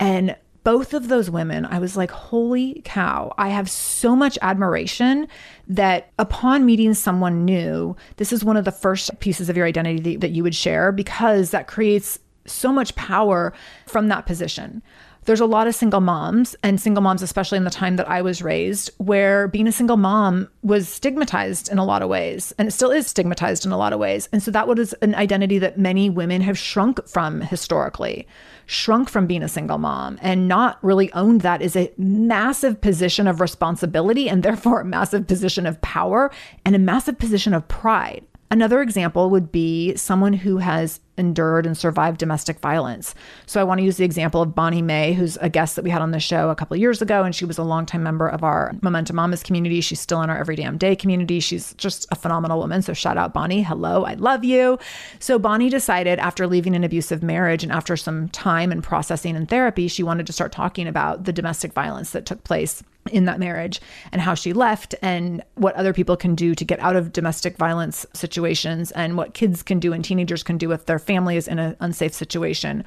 And 0.00 0.34
both 0.64 0.94
of 0.94 1.08
those 1.08 1.30
women, 1.30 1.66
I 1.66 1.78
was 1.78 1.96
like, 1.96 2.10
holy 2.10 2.82
cow, 2.84 3.34
I 3.36 3.48
have 3.48 3.70
so 3.70 4.14
much 4.14 4.38
admiration 4.42 5.26
that 5.68 6.10
upon 6.18 6.66
meeting 6.66 6.94
someone 6.94 7.44
new, 7.44 7.96
this 8.16 8.32
is 8.32 8.44
one 8.44 8.56
of 8.56 8.64
the 8.64 8.72
first 8.72 9.18
pieces 9.18 9.48
of 9.48 9.56
your 9.56 9.66
identity 9.66 10.16
that 10.16 10.30
you 10.30 10.42
would 10.42 10.54
share 10.54 10.92
because 10.92 11.50
that 11.50 11.66
creates 11.66 12.18
so 12.46 12.72
much 12.72 12.94
power 12.94 13.52
from 13.86 14.08
that 14.08 14.26
position 14.26 14.82
there's 15.24 15.40
a 15.40 15.46
lot 15.46 15.66
of 15.66 15.74
single 15.74 16.00
moms 16.00 16.56
and 16.62 16.80
single 16.80 17.02
moms, 17.02 17.22
especially 17.22 17.58
in 17.58 17.64
the 17.64 17.70
time 17.70 17.96
that 17.96 18.08
I 18.08 18.22
was 18.22 18.42
raised, 18.42 18.90
where 18.98 19.46
being 19.48 19.68
a 19.68 19.72
single 19.72 19.96
mom 19.96 20.48
was 20.62 20.88
stigmatized 20.88 21.70
in 21.70 21.78
a 21.78 21.84
lot 21.84 22.02
of 22.02 22.08
ways 22.08 22.52
and 22.58 22.66
it 22.66 22.72
still 22.72 22.90
is 22.90 23.06
stigmatized 23.06 23.64
in 23.64 23.72
a 23.72 23.76
lot 23.76 23.92
of 23.92 24.00
ways. 24.00 24.28
And 24.32 24.42
so 24.42 24.50
that 24.50 24.66
was 24.66 24.92
an 24.94 25.14
identity 25.14 25.58
that 25.58 25.78
many 25.78 26.10
women 26.10 26.40
have 26.42 26.58
shrunk 26.58 27.06
from 27.06 27.40
historically, 27.40 28.26
shrunk 28.66 29.08
from 29.08 29.26
being 29.26 29.42
a 29.42 29.48
single 29.48 29.78
mom 29.78 30.18
and 30.22 30.48
not 30.48 30.82
really 30.82 31.12
owned 31.12 31.42
that 31.42 31.62
is 31.62 31.76
a 31.76 31.92
massive 31.96 32.80
position 32.80 33.28
of 33.28 33.40
responsibility 33.40 34.28
and 34.28 34.42
therefore 34.42 34.80
a 34.80 34.84
massive 34.84 35.26
position 35.26 35.66
of 35.66 35.80
power 35.82 36.30
and 36.64 36.74
a 36.74 36.80
massive 36.80 37.18
position 37.18 37.54
of 37.54 37.68
pride. 37.68 38.24
Another 38.52 38.82
example 38.82 39.30
would 39.30 39.50
be 39.50 39.96
someone 39.96 40.34
who 40.34 40.58
has 40.58 41.00
endured 41.16 41.64
and 41.64 41.74
survived 41.74 42.18
domestic 42.18 42.60
violence. 42.60 43.14
So 43.46 43.58
I 43.58 43.64
want 43.64 43.78
to 43.78 43.82
use 43.82 43.96
the 43.96 44.04
example 44.04 44.42
of 44.42 44.54
Bonnie 44.54 44.82
May, 44.82 45.14
who's 45.14 45.38
a 45.38 45.48
guest 45.48 45.74
that 45.74 45.84
we 45.84 45.88
had 45.88 46.02
on 46.02 46.10
the 46.10 46.20
show 46.20 46.50
a 46.50 46.54
couple 46.54 46.76
years 46.76 47.00
ago, 47.00 47.22
and 47.22 47.34
she 47.34 47.46
was 47.46 47.56
a 47.56 47.62
longtime 47.62 48.02
member 48.02 48.28
of 48.28 48.44
our 48.44 48.74
Momentum 48.82 49.16
Mamas 49.16 49.42
community. 49.42 49.80
She's 49.80 50.02
still 50.02 50.20
in 50.20 50.28
our 50.28 50.36
Every 50.36 50.54
Damn 50.54 50.76
Day 50.76 50.94
community. 50.94 51.40
She's 51.40 51.72
just 51.78 52.06
a 52.10 52.14
phenomenal 52.14 52.58
woman. 52.58 52.82
So 52.82 52.92
shout 52.92 53.16
out 53.16 53.32
Bonnie. 53.32 53.62
Hello, 53.62 54.04
I 54.04 54.14
love 54.14 54.44
you. 54.44 54.78
So 55.18 55.38
Bonnie 55.38 55.70
decided 55.70 56.18
after 56.18 56.46
leaving 56.46 56.76
an 56.76 56.84
abusive 56.84 57.22
marriage 57.22 57.62
and 57.62 57.72
after 57.72 57.96
some 57.96 58.28
time 58.28 58.70
and 58.70 58.84
processing 58.84 59.34
and 59.34 59.48
therapy, 59.48 59.88
she 59.88 60.02
wanted 60.02 60.26
to 60.26 60.32
start 60.34 60.52
talking 60.52 60.86
about 60.86 61.24
the 61.24 61.32
domestic 61.32 61.72
violence 61.72 62.10
that 62.10 62.26
took 62.26 62.44
place 62.44 62.82
in 63.10 63.24
that 63.24 63.38
marriage 63.38 63.80
and 64.12 64.20
how 64.20 64.34
she 64.34 64.52
left 64.52 64.94
and 65.02 65.42
what 65.54 65.74
other 65.74 65.92
people 65.92 66.16
can 66.16 66.34
do 66.34 66.54
to 66.54 66.64
get 66.64 66.78
out 66.80 66.96
of 66.96 67.12
domestic 67.12 67.56
violence 67.56 68.06
situations 68.12 68.90
and 68.92 69.16
what 69.16 69.34
kids 69.34 69.62
can 69.62 69.80
do 69.80 69.92
and 69.92 70.04
teenagers 70.04 70.42
can 70.42 70.56
do 70.56 70.72
if 70.72 70.86
their 70.86 70.98
family 70.98 71.36
is 71.36 71.48
in 71.48 71.58
an 71.58 71.76
unsafe 71.80 72.14
situation. 72.14 72.84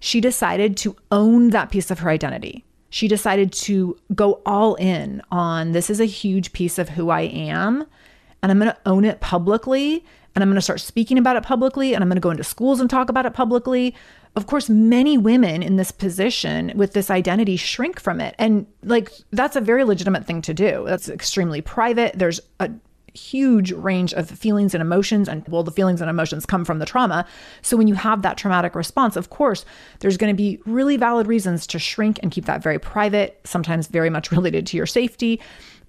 She 0.00 0.20
decided 0.20 0.76
to 0.78 0.96
own 1.10 1.50
that 1.50 1.70
piece 1.70 1.90
of 1.90 1.98
her 1.98 2.10
identity. 2.10 2.64
She 2.88 3.06
decided 3.06 3.52
to 3.52 3.98
go 4.14 4.40
all 4.46 4.74
in 4.76 5.22
on 5.30 5.72
this 5.72 5.90
is 5.90 6.00
a 6.00 6.06
huge 6.06 6.52
piece 6.52 6.78
of 6.78 6.88
who 6.88 7.10
I 7.10 7.22
am 7.22 7.84
and 8.42 8.50
I'm 8.50 8.58
going 8.58 8.72
to 8.72 8.78
own 8.86 9.04
it 9.04 9.20
publicly 9.20 10.04
and 10.34 10.42
I'm 10.42 10.48
going 10.48 10.56
to 10.56 10.62
start 10.62 10.80
speaking 10.80 11.18
about 11.18 11.36
it 11.36 11.42
publicly 11.42 11.94
and 11.94 12.02
I'm 12.02 12.08
going 12.08 12.16
to 12.16 12.20
go 12.20 12.30
into 12.30 12.44
schools 12.44 12.80
and 12.80 12.88
talk 12.88 13.08
about 13.08 13.26
it 13.26 13.34
publicly 13.34 13.94
of 14.36 14.46
course, 14.46 14.68
many 14.68 15.18
women 15.18 15.62
in 15.62 15.76
this 15.76 15.90
position 15.90 16.72
with 16.76 16.92
this 16.92 17.10
identity 17.10 17.56
shrink 17.56 17.98
from 17.98 18.20
it. 18.20 18.34
And 18.38 18.66
like, 18.84 19.10
that's 19.32 19.56
a 19.56 19.60
very 19.60 19.82
legitimate 19.84 20.24
thing 20.24 20.40
to 20.42 20.54
do. 20.54 20.84
That's 20.86 21.08
extremely 21.08 21.60
private. 21.60 22.16
There's 22.16 22.40
a 22.60 22.70
huge 23.12 23.72
range 23.72 24.14
of 24.14 24.30
feelings 24.30 24.72
and 24.72 24.80
emotions. 24.80 25.28
And 25.28 25.46
well, 25.48 25.64
the 25.64 25.72
feelings 25.72 26.00
and 26.00 26.08
emotions 26.08 26.46
come 26.46 26.64
from 26.64 26.78
the 26.78 26.86
trauma. 26.86 27.26
So 27.60 27.76
when 27.76 27.88
you 27.88 27.94
have 27.94 28.22
that 28.22 28.36
traumatic 28.36 28.76
response, 28.76 29.16
of 29.16 29.30
course, 29.30 29.64
there's 29.98 30.16
going 30.16 30.32
to 30.32 30.36
be 30.36 30.60
really 30.64 30.96
valid 30.96 31.26
reasons 31.26 31.66
to 31.68 31.80
shrink 31.80 32.20
and 32.22 32.30
keep 32.30 32.44
that 32.44 32.62
very 32.62 32.78
private, 32.78 33.40
sometimes 33.42 33.88
very 33.88 34.10
much 34.10 34.30
related 34.32 34.64
to 34.68 34.76
your 34.76 34.86
safety. 34.86 35.40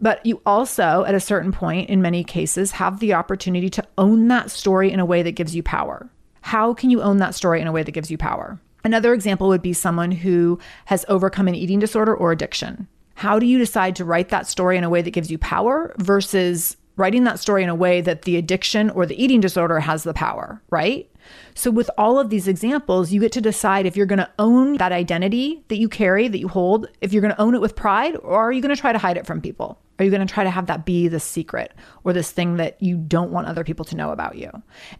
But 0.01 0.25
you 0.25 0.41
also, 0.45 1.05
at 1.05 1.13
a 1.13 1.19
certain 1.19 1.51
point, 1.51 1.89
in 1.89 2.01
many 2.01 2.23
cases, 2.23 2.71
have 2.71 2.99
the 2.99 3.13
opportunity 3.13 3.69
to 3.69 3.87
own 3.97 4.27
that 4.29 4.49
story 4.49 4.91
in 4.91 4.99
a 4.99 5.05
way 5.05 5.21
that 5.21 5.33
gives 5.33 5.55
you 5.55 5.61
power. 5.61 6.09
How 6.41 6.73
can 6.73 6.89
you 6.89 7.01
own 7.01 7.17
that 7.17 7.35
story 7.35 7.61
in 7.61 7.67
a 7.67 7.71
way 7.71 7.83
that 7.83 7.91
gives 7.91 8.09
you 8.09 8.17
power? 8.17 8.59
Another 8.83 9.13
example 9.13 9.47
would 9.49 9.61
be 9.61 9.73
someone 9.73 10.11
who 10.11 10.57
has 10.85 11.05
overcome 11.07 11.47
an 11.47 11.53
eating 11.53 11.77
disorder 11.77 12.15
or 12.15 12.31
addiction. 12.31 12.87
How 13.13 13.37
do 13.37 13.45
you 13.45 13.59
decide 13.59 13.95
to 13.97 14.05
write 14.05 14.29
that 14.29 14.47
story 14.47 14.75
in 14.75 14.83
a 14.83 14.89
way 14.89 15.03
that 15.03 15.11
gives 15.11 15.29
you 15.29 15.37
power 15.37 15.93
versus 15.99 16.77
writing 16.95 17.23
that 17.25 17.39
story 17.39 17.61
in 17.61 17.69
a 17.69 17.75
way 17.75 18.01
that 18.01 18.23
the 18.23 18.37
addiction 18.37 18.89
or 18.89 19.05
the 19.05 19.23
eating 19.23 19.39
disorder 19.39 19.79
has 19.79 20.03
the 20.03 20.15
power, 20.15 20.63
right? 20.71 21.07
So, 21.53 21.71
with 21.71 21.89
all 21.97 22.19
of 22.19 22.29
these 22.29 22.47
examples, 22.47 23.11
you 23.11 23.21
get 23.21 23.31
to 23.33 23.41
decide 23.41 23.85
if 23.85 23.95
you're 23.95 24.05
going 24.05 24.19
to 24.19 24.29
own 24.39 24.77
that 24.77 24.91
identity 24.91 25.63
that 25.67 25.77
you 25.77 25.89
carry, 25.89 26.27
that 26.27 26.39
you 26.39 26.47
hold, 26.47 26.87
if 27.01 27.13
you're 27.13 27.21
going 27.21 27.33
to 27.33 27.41
own 27.41 27.55
it 27.55 27.61
with 27.61 27.75
pride, 27.75 28.15
or 28.17 28.39
are 28.39 28.51
you 28.51 28.61
going 28.61 28.73
to 28.73 28.79
try 28.79 28.91
to 28.91 28.99
hide 28.99 29.17
it 29.17 29.25
from 29.25 29.41
people? 29.41 29.79
Are 29.99 30.03
you 30.03 30.09
going 30.09 30.25
to 30.25 30.33
try 30.33 30.43
to 30.43 30.49
have 30.49 30.65
that 30.65 30.83
be 30.83 31.07
the 31.07 31.19
secret 31.19 31.73
or 32.03 32.11
this 32.11 32.31
thing 32.31 32.57
that 32.57 32.81
you 32.81 32.97
don't 32.97 33.31
want 33.31 33.45
other 33.45 33.63
people 33.63 33.85
to 33.85 33.95
know 33.95 34.11
about 34.11 34.35
you? 34.35 34.49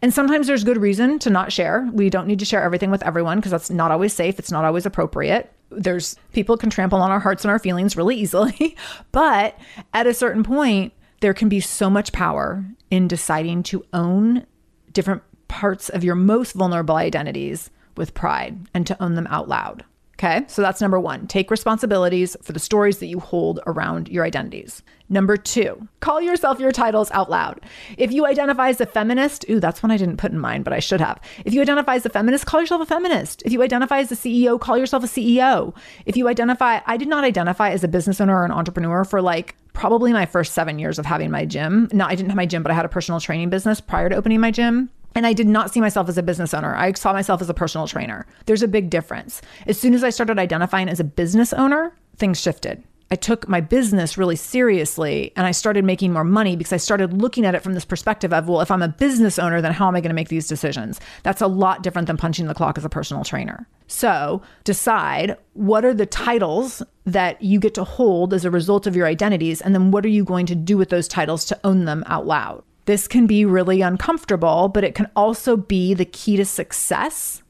And 0.00 0.14
sometimes 0.14 0.46
there's 0.46 0.62
good 0.62 0.76
reason 0.76 1.18
to 1.20 1.30
not 1.30 1.50
share. 1.50 1.90
We 1.92 2.08
don't 2.08 2.28
need 2.28 2.38
to 2.38 2.44
share 2.44 2.62
everything 2.62 2.92
with 2.92 3.02
everyone 3.02 3.38
because 3.38 3.50
that's 3.50 3.70
not 3.70 3.90
always 3.90 4.12
safe, 4.12 4.38
it's 4.38 4.52
not 4.52 4.64
always 4.64 4.86
appropriate 4.86 5.52
there's 5.74 6.16
people 6.32 6.58
can 6.58 6.68
trample 6.68 7.00
on 7.00 7.10
our 7.10 7.18
hearts 7.18 7.44
and 7.44 7.50
our 7.50 7.58
feelings 7.58 7.96
really 7.96 8.14
easily 8.20 8.76
but 9.10 9.58
at 9.94 10.06
a 10.06 10.12
certain 10.12 10.42
point 10.42 10.92
there 11.20 11.32
can 11.34 11.48
be 11.48 11.60
so 11.60 11.88
much 11.88 12.12
power 12.12 12.64
in 12.90 13.08
deciding 13.08 13.62
to 13.62 13.84
own 13.92 14.44
different 14.92 15.22
parts 15.52 15.90
of 15.90 16.02
your 16.02 16.14
most 16.14 16.54
vulnerable 16.54 16.96
identities 16.96 17.68
with 17.94 18.14
pride 18.14 18.58
and 18.72 18.86
to 18.86 19.00
own 19.02 19.16
them 19.16 19.26
out 19.28 19.50
loud. 19.50 19.84
Okay, 20.14 20.44
so 20.46 20.62
that's 20.62 20.80
number 20.80 20.98
one. 20.98 21.26
Take 21.26 21.50
responsibilities 21.50 22.36
for 22.42 22.52
the 22.52 22.58
stories 22.58 22.98
that 22.98 23.06
you 23.06 23.20
hold 23.20 23.60
around 23.66 24.08
your 24.08 24.24
identities. 24.24 24.82
Number 25.10 25.36
two, 25.36 25.88
call 26.00 26.22
yourself 26.22 26.58
your 26.58 26.72
titles 26.72 27.10
out 27.10 27.28
loud. 27.28 27.60
If 27.98 28.12
you 28.12 28.24
identify 28.24 28.70
as 28.70 28.80
a 28.80 28.86
feminist, 28.86 29.44
ooh, 29.50 29.60
that's 29.60 29.82
one 29.82 29.90
I 29.90 29.98
didn't 29.98 30.16
put 30.16 30.32
in 30.32 30.38
mind, 30.38 30.64
but 30.64 30.72
I 30.72 30.78
should 30.78 31.00
have. 31.00 31.20
If 31.44 31.52
you 31.52 31.60
identify 31.60 31.96
as 31.96 32.06
a 32.06 32.10
feminist, 32.10 32.46
call 32.46 32.60
yourself 32.60 32.80
a 32.80 32.86
feminist. 32.86 33.42
If 33.44 33.52
you 33.52 33.62
identify 33.62 33.98
as 33.98 34.12
a 34.12 34.16
CEO, 34.16 34.58
call 34.58 34.78
yourself 34.78 35.04
a 35.04 35.08
CEO. 35.08 35.74
If 36.06 36.16
you 36.16 36.28
identify, 36.28 36.80
I 36.86 36.96
did 36.96 37.08
not 37.08 37.24
identify 37.24 37.70
as 37.70 37.84
a 37.84 37.88
business 37.88 38.20
owner 38.20 38.38
or 38.38 38.44
an 38.44 38.52
entrepreneur 38.52 39.04
for 39.04 39.20
like 39.20 39.56
probably 39.74 40.12
my 40.12 40.24
first 40.24 40.54
seven 40.54 40.78
years 40.78 40.98
of 40.98 41.04
having 41.04 41.30
my 41.30 41.44
gym. 41.44 41.88
No, 41.92 42.06
I 42.06 42.14
didn't 42.14 42.30
have 42.30 42.36
my 42.36 42.46
gym, 42.46 42.62
but 42.62 42.70
I 42.70 42.74
had 42.74 42.84
a 42.84 42.88
personal 42.88 43.20
training 43.20 43.50
business 43.50 43.80
prior 43.80 44.08
to 44.08 44.14
opening 44.14 44.40
my 44.40 44.50
gym. 44.50 44.88
And 45.14 45.26
I 45.26 45.32
did 45.32 45.46
not 45.46 45.72
see 45.72 45.80
myself 45.80 46.08
as 46.08 46.18
a 46.18 46.22
business 46.22 46.54
owner. 46.54 46.74
I 46.74 46.92
saw 46.92 47.12
myself 47.12 47.42
as 47.42 47.48
a 47.48 47.54
personal 47.54 47.86
trainer. 47.86 48.26
There's 48.46 48.62
a 48.62 48.68
big 48.68 48.90
difference. 48.90 49.42
As 49.66 49.78
soon 49.78 49.94
as 49.94 50.04
I 50.04 50.10
started 50.10 50.38
identifying 50.38 50.88
as 50.88 51.00
a 51.00 51.04
business 51.04 51.52
owner, 51.52 51.94
things 52.16 52.40
shifted. 52.40 52.82
I 53.12 53.14
took 53.14 53.46
my 53.46 53.60
business 53.60 54.16
really 54.16 54.36
seriously 54.36 55.32
and 55.36 55.46
I 55.46 55.50
started 55.50 55.84
making 55.84 56.14
more 56.14 56.24
money 56.24 56.56
because 56.56 56.72
I 56.72 56.78
started 56.78 57.12
looking 57.12 57.44
at 57.44 57.54
it 57.54 57.62
from 57.62 57.74
this 57.74 57.84
perspective 57.84 58.32
of, 58.32 58.48
well, 58.48 58.62
if 58.62 58.70
I'm 58.70 58.80
a 58.80 58.88
business 58.88 59.38
owner, 59.38 59.60
then 59.60 59.72
how 59.72 59.86
am 59.86 59.94
I 59.94 60.00
going 60.00 60.08
to 60.08 60.14
make 60.14 60.30
these 60.30 60.48
decisions? 60.48 60.98
That's 61.22 61.42
a 61.42 61.46
lot 61.46 61.82
different 61.82 62.06
than 62.06 62.16
punching 62.16 62.46
the 62.46 62.54
clock 62.54 62.78
as 62.78 62.86
a 62.86 62.88
personal 62.88 63.22
trainer. 63.22 63.68
So 63.86 64.40
decide 64.64 65.36
what 65.52 65.84
are 65.84 65.92
the 65.92 66.06
titles 66.06 66.82
that 67.04 67.42
you 67.42 67.60
get 67.60 67.74
to 67.74 67.84
hold 67.84 68.32
as 68.32 68.46
a 68.46 68.50
result 68.50 68.86
of 68.86 68.96
your 68.96 69.06
identities, 69.06 69.60
and 69.60 69.74
then 69.74 69.90
what 69.90 70.06
are 70.06 70.08
you 70.08 70.24
going 70.24 70.46
to 70.46 70.54
do 70.54 70.78
with 70.78 70.88
those 70.88 71.06
titles 71.06 71.44
to 71.46 71.60
own 71.64 71.84
them 71.84 72.04
out 72.06 72.26
loud? 72.26 72.64
This 72.84 73.06
can 73.06 73.26
be 73.26 73.44
really 73.44 73.80
uncomfortable, 73.80 74.68
but 74.68 74.84
it 74.84 74.94
can 74.94 75.08
also 75.14 75.56
be 75.56 75.94
the 75.94 76.04
key 76.04 76.36
to 76.36 76.44
success 76.44 77.42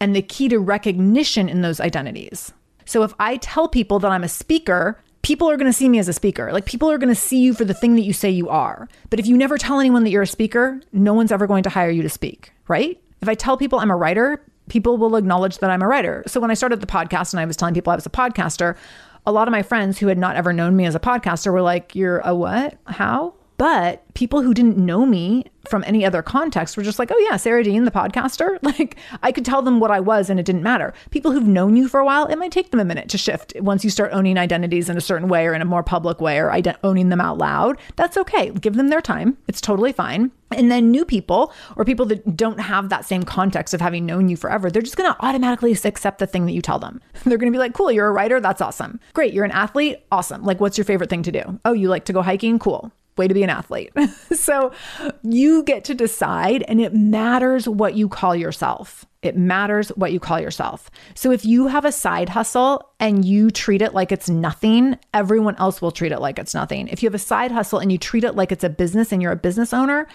and 0.00 0.14
the 0.14 0.22
key 0.22 0.48
to 0.48 0.58
recognition 0.58 1.48
in 1.48 1.62
those 1.62 1.80
identities. 1.80 2.52
So 2.84 3.02
if 3.02 3.14
I 3.18 3.36
tell 3.38 3.68
people 3.68 3.98
that 4.00 4.10
I'm 4.10 4.24
a 4.24 4.28
speaker, 4.28 5.00
people 5.22 5.50
are 5.50 5.56
going 5.56 5.70
to 5.70 5.76
see 5.76 5.88
me 5.88 5.98
as 5.98 6.08
a 6.08 6.12
speaker. 6.12 6.52
Like 6.52 6.66
people 6.66 6.90
are 6.90 6.98
going 6.98 7.14
to 7.14 7.20
see 7.20 7.38
you 7.38 7.54
for 7.54 7.64
the 7.64 7.74
thing 7.74 7.96
that 7.96 8.02
you 8.02 8.12
say 8.12 8.30
you 8.30 8.48
are. 8.48 8.88
But 9.10 9.18
if 9.18 9.26
you 9.26 9.36
never 9.36 9.58
tell 9.58 9.80
anyone 9.80 10.04
that 10.04 10.10
you're 10.10 10.22
a 10.22 10.26
speaker, 10.26 10.80
no 10.92 11.14
one's 11.14 11.32
ever 11.32 11.46
going 11.46 11.64
to 11.64 11.70
hire 11.70 11.90
you 11.90 12.02
to 12.02 12.08
speak, 12.08 12.52
right? 12.68 13.00
If 13.22 13.28
I 13.28 13.34
tell 13.34 13.56
people 13.56 13.78
I'm 13.78 13.90
a 13.90 13.96
writer, 13.96 14.40
people 14.68 14.98
will 14.98 15.16
acknowledge 15.16 15.58
that 15.58 15.70
I'm 15.70 15.82
a 15.82 15.88
writer. 15.88 16.22
So 16.26 16.40
when 16.40 16.50
I 16.50 16.54
started 16.54 16.80
the 16.80 16.86
podcast 16.86 17.32
and 17.32 17.40
I 17.40 17.44
was 17.44 17.56
telling 17.56 17.74
people 17.74 17.92
I 17.92 17.96
was 17.96 18.06
a 18.06 18.10
podcaster, 18.10 18.76
a 19.26 19.32
lot 19.32 19.48
of 19.48 19.52
my 19.52 19.62
friends 19.62 19.98
who 19.98 20.06
had 20.06 20.18
not 20.18 20.36
ever 20.36 20.52
known 20.52 20.76
me 20.76 20.86
as 20.86 20.94
a 20.94 21.00
podcaster 21.00 21.52
were 21.52 21.62
like, 21.62 21.94
You're 21.94 22.20
a 22.20 22.34
what? 22.34 22.78
How? 22.86 23.34
But 23.56 24.02
people 24.14 24.42
who 24.42 24.54
didn't 24.54 24.76
know 24.76 25.06
me 25.06 25.44
from 25.68 25.82
any 25.84 26.04
other 26.04 26.22
context 26.22 26.76
were 26.76 26.82
just 26.82 26.98
like, 26.98 27.10
oh, 27.10 27.18
yeah, 27.28 27.36
Sarah 27.36 27.64
Dean, 27.64 27.84
the 27.84 27.90
podcaster. 27.90 28.58
Like 28.66 28.96
I 29.22 29.30
could 29.30 29.44
tell 29.44 29.62
them 29.62 29.78
what 29.78 29.92
I 29.92 30.00
was 30.00 30.28
and 30.28 30.40
it 30.40 30.44
didn't 30.44 30.64
matter. 30.64 30.92
People 31.10 31.30
who've 31.30 31.46
known 31.46 31.76
you 31.76 31.86
for 31.86 32.00
a 32.00 32.04
while, 32.04 32.26
it 32.26 32.36
might 32.36 32.50
take 32.50 32.70
them 32.72 32.80
a 32.80 32.84
minute 32.84 33.08
to 33.10 33.18
shift 33.18 33.52
once 33.60 33.84
you 33.84 33.90
start 33.90 34.12
owning 34.12 34.38
identities 34.38 34.88
in 34.88 34.96
a 34.96 35.00
certain 35.00 35.28
way 35.28 35.46
or 35.46 35.54
in 35.54 35.62
a 35.62 35.66
more 35.66 35.84
public 35.84 36.20
way 36.20 36.38
or 36.38 36.48
ident- 36.48 36.78
owning 36.82 37.08
them 37.08 37.20
out 37.20 37.38
loud. 37.38 37.78
That's 37.94 38.16
okay. 38.16 38.50
Give 38.50 38.74
them 38.74 38.88
their 38.88 39.00
time. 39.00 39.38
It's 39.46 39.60
totally 39.60 39.92
fine. 39.92 40.32
And 40.50 40.70
then 40.70 40.90
new 40.90 41.04
people 41.04 41.52
or 41.76 41.84
people 41.84 42.06
that 42.06 42.36
don't 42.36 42.58
have 42.58 42.88
that 42.88 43.04
same 43.04 43.22
context 43.22 43.72
of 43.72 43.80
having 43.80 44.04
known 44.04 44.28
you 44.28 44.36
forever, 44.36 44.68
they're 44.68 44.82
just 44.82 44.96
going 44.96 45.12
to 45.12 45.24
automatically 45.24 45.72
accept 45.72 46.18
the 46.18 46.26
thing 46.26 46.44
that 46.46 46.52
you 46.52 46.62
tell 46.62 46.80
them. 46.80 47.00
They're 47.24 47.38
going 47.38 47.52
to 47.52 47.56
be 47.56 47.60
like, 47.60 47.74
cool, 47.74 47.92
you're 47.92 48.08
a 48.08 48.12
writer. 48.12 48.40
That's 48.40 48.60
awesome. 48.60 48.98
Great. 49.12 49.32
You're 49.32 49.44
an 49.44 49.52
athlete. 49.52 49.98
Awesome. 50.10 50.42
Like, 50.42 50.60
what's 50.60 50.76
your 50.76 50.84
favorite 50.84 51.10
thing 51.10 51.22
to 51.22 51.32
do? 51.32 51.60
Oh, 51.64 51.72
you 51.72 51.88
like 51.88 52.04
to 52.06 52.12
go 52.12 52.22
hiking? 52.22 52.58
Cool 52.58 52.92
way 53.16 53.28
to 53.28 53.34
be 53.34 53.42
an 53.42 53.50
athlete. 53.50 53.92
so 54.32 54.72
you 55.22 55.62
get 55.62 55.84
to 55.84 55.94
decide, 55.94 56.62
and 56.68 56.80
it 56.80 56.94
matters 56.94 57.68
what 57.68 57.94
you 57.94 58.08
call 58.08 58.34
yourself. 58.34 59.06
It 59.22 59.36
matters 59.36 59.88
what 59.90 60.12
you 60.12 60.20
call 60.20 60.40
yourself. 60.40 60.90
So 61.14 61.32
if 61.32 61.44
you 61.44 61.66
have 61.66 61.84
a 61.84 61.90
side 61.92 62.28
hustle 62.28 62.92
and 63.00 63.24
you 63.24 63.50
treat 63.50 63.82
it 63.82 63.92
like 63.92 64.12
it's 64.12 64.28
nothing, 64.28 64.98
everyone 65.12 65.56
else 65.56 65.82
will 65.82 65.90
treat 65.90 66.12
it 66.12 66.20
like 66.20 66.38
it's 66.38 66.54
nothing. 66.54 66.86
If 66.88 67.02
you 67.02 67.08
have 67.08 67.14
a 67.14 67.18
side 67.18 67.50
hustle 67.50 67.80
and 67.80 67.90
you 67.90 67.98
treat 67.98 68.24
it 68.24 68.36
like 68.36 68.52
it's 68.52 68.64
a 68.64 68.68
business 68.68 69.10
and 69.10 69.20
you're 69.20 69.32
a 69.32 69.36
business 69.36 69.72
owner, 69.72 70.06